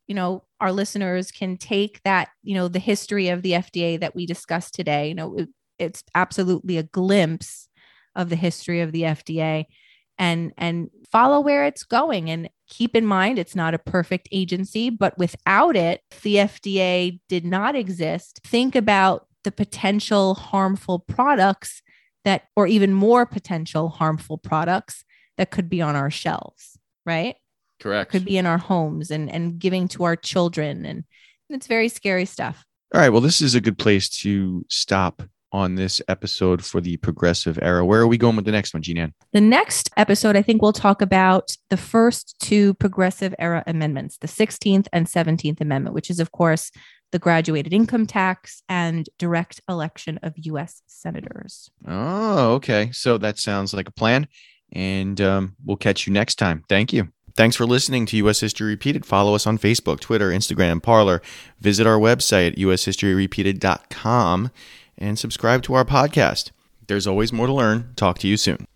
you 0.07 0.15
know 0.15 0.45
our 0.61 0.73
listeners 0.73 1.31
can 1.31 1.57
take 1.57 2.03
that 2.05 2.29
you 2.43 2.55
know 2.55 2.69
the 2.69 2.79
history 2.79 3.29
of 3.29 3.43
the 3.43 3.53
FDA 3.53 3.99
that 4.01 4.15
we 4.15 4.27
discussed 4.27 4.75
today. 4.75 5.09
You 5.09 5.15
know, 5.15 5.37
it, 5.37 5.49
it's 5.79 6.05
absolutely 6.15 6.77
a 6.77 6.83
glimpse 6.83 7.69
of 8.15 8.29
the 8.29 8.37
history 8.37 8.81
of 8.81 8.93
the 8.93 9.03
FDA 9.03 9.67
and 10.21 10.53
and 10.59 10.91
follow 11.11 11.41
where 11.41 11.65
it's 11.65 11.83
going 11.83 12.31
and 12.31 12.49
keep 12.69 12.95
in 12.95 13.05
mind 13.05 13.39
it's 13.39 13.57
not 13.57 13.75
a 13.75 13.79
perfect 13.79 14.29
agency 14.31 14.91
but 14.91 15.19
without 15.19 15.75
it 15.75 16.03
the 16.23 16.37
FDA 16.37 17.19
did 17.29 17.45
not 17.45 17.75
exist 17.75 18.41
think 18.45 18.77
about 18.77 19.27
the 19.43 19.51
potential 19.51 20.35
harmful 20.35 21.01
products 21.01 21.83
that 22.25 22.43
or 22.55 22.67
even 22.67 22.93
more 22.93 23.27
potential 23.27 23.89
harmful 23.89 24.39
products 24.39 25.05
that 25.39 25.51
could 25.51 25.69
be 25.69 25.81
on 25.81 25.97
our 25.97 26.11
shelves 26.11 26.79
right 27.07 27.37
correct 27.81 28.11
could 28.11 28.25
be 28.25 28.39
in 28.39 28.47
our 28.47 28.59
homes 28.59 29.11
and 29.11 29.31
and 29.31 29.59
giving 29.59 29.89
to 29.89 30.05
our 30.05 30.17
children 30.17 30.85
and 30.85 31.05
it's 31.49 31.67
very 31.67 31.89
scary 31.89 32.25
stuff 32.25 32.65
all 32.95 33.01
right 33.01 33.11
well 33.11 33.21
this 33.21 33.41
is 33.41 33.55
a 33.55 33.61
good 33.61 33.79
place 33.79 34.09
to 34.09 34.65
stop 34.69 35.23
on 35.53 35.75
this 35.75 36.01
episode 36.09 36.65
for 36.65 36.81
the 36.81 36.97
progressive 36.99 37.59
era. 37.61 37.85
Where 37.85 38.01
are 38.01 38.07
we 38.07 38.19
going 38.19 38.37
with 38.37 38.45
the 38.45 38.53
next 38.53 38.73
one, 38.73 38.83
Jean 38.83 39.13
The 39.33 39.41
next 39.41 39.91
episode, 39.97 40.37
I 40.37 40.43
think 40.43 40.63
we'll 40.63 40.73
talk 40.73 41.03
about 41.03 41.57
the 41.71 41.77
first 41.77 42.37
two 42.41 42.75
progressive 42.75 43.35
era 43.39 43.65
amendments, 43.67 44.19
the 44.19 44.29
16th 44.29 44.87
and 44.93 45.07
17th 45.07 45.61
Amendment, 45.61 45.95
which 45.95 46.11
is, 46.11 46.21
of 46.21 46.31
course, 46.33 46.71
the 47.13 47.19
graduated 47.19 47.73
income 47.73 48.07
tax 48.07 48.63
and 48.69 49.09
direct 49.19 49.61
election 49.69 50.19
of 50.23 50.35
U.S. 50.37 50.83
senators. 50.87 51.71
Oh, 51.87 52.53
okay. 52.55 52.91
So 52.93 53.19
that 53.19 53.39
sounds 53.39 53.75
like 53.75 53.89
a 53.89 53.93
plan. 53.93 54.29
And 54.73 55.21
um, 55.21 55.57
we'll 55.65 55.77
catch 55.77 56.07
you 56.07 56.13
next 56.13 56.37
time. 56.37 56.63
Thank 56.69 56.93
you. 56.93 57.09
Thanks 57.35 57.57
for 57.57 57.67
listening 57.67 58.07
to 58.07 58.17
U.S. 58.19 58.41
History 58.41 58.69
Repeated. 58.69 59.07
Follow 59.07 59.35
us 59.35 59.47
on 59.47 59.59
Facebook, 59.59 60.01
Twitter, 60.01 60.31
Instagram, 60.31 60.83
Parler. 60.83 61.23
Visit 61.61 61.87
our 61.87 61.99
website 61.99 62.53
at 62.53 62.59
ushistoryrepeated.com 62.59 64.51
and 64.99 65.19
subscribe 65.19 65.63
to 65.63 65.75
our 65.75 65.85
podcast. 65.85 66.51
There's 66.87 67.07
always 67.07 67.33
more 67.33 67.47
to 67.47 67.53
learn. 67.53 67.93
Talk 67.97 68.19
to 68.19 68.29
you 68.29 68.37
soon. 68.37 68.67